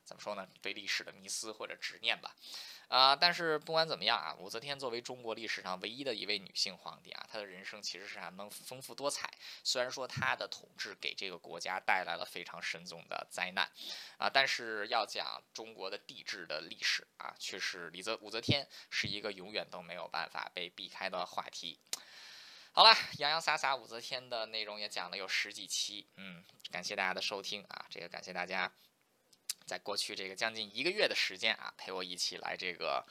[0.05, 0.47] 怎么说呢？
[0.61, 2.35] 对历史的迷思或者执念吧。
[2.89, 9.29] 啊，但是不管怎么样啊，武则天作为中国历史上唯一的一位女性皇帝啊，她的人生其实是还能丰富多彩。
[9.65, 13.69] 虽然说她的统治给这个国家带来了非常深重的灾难，
[14.19, 21.81] 啊，但是要讲中国的帝制的历史啊，却是李则武则天是一个永远都没有办法被避开的话题。
[22.73, 28.71] 好了，洋洋洒洒武则天的内容也讲了有十几期，嗯，感谢大家的收听啊，这个感谢大家。
[29.67, 33.05] 在过去这个将近一个月的时间啊，陪我一起来这个，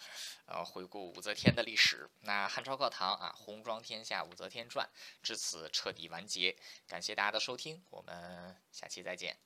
[0.46, 2.10] 呃，回顾武则天的历史。
[2.22, 4.90] 那汉朝课堂啊，红装天下武则天传
[5.22, 6.56] 至此彻底完结。
[6.88, 9.44] 感谢大家的收听，我们下期再见。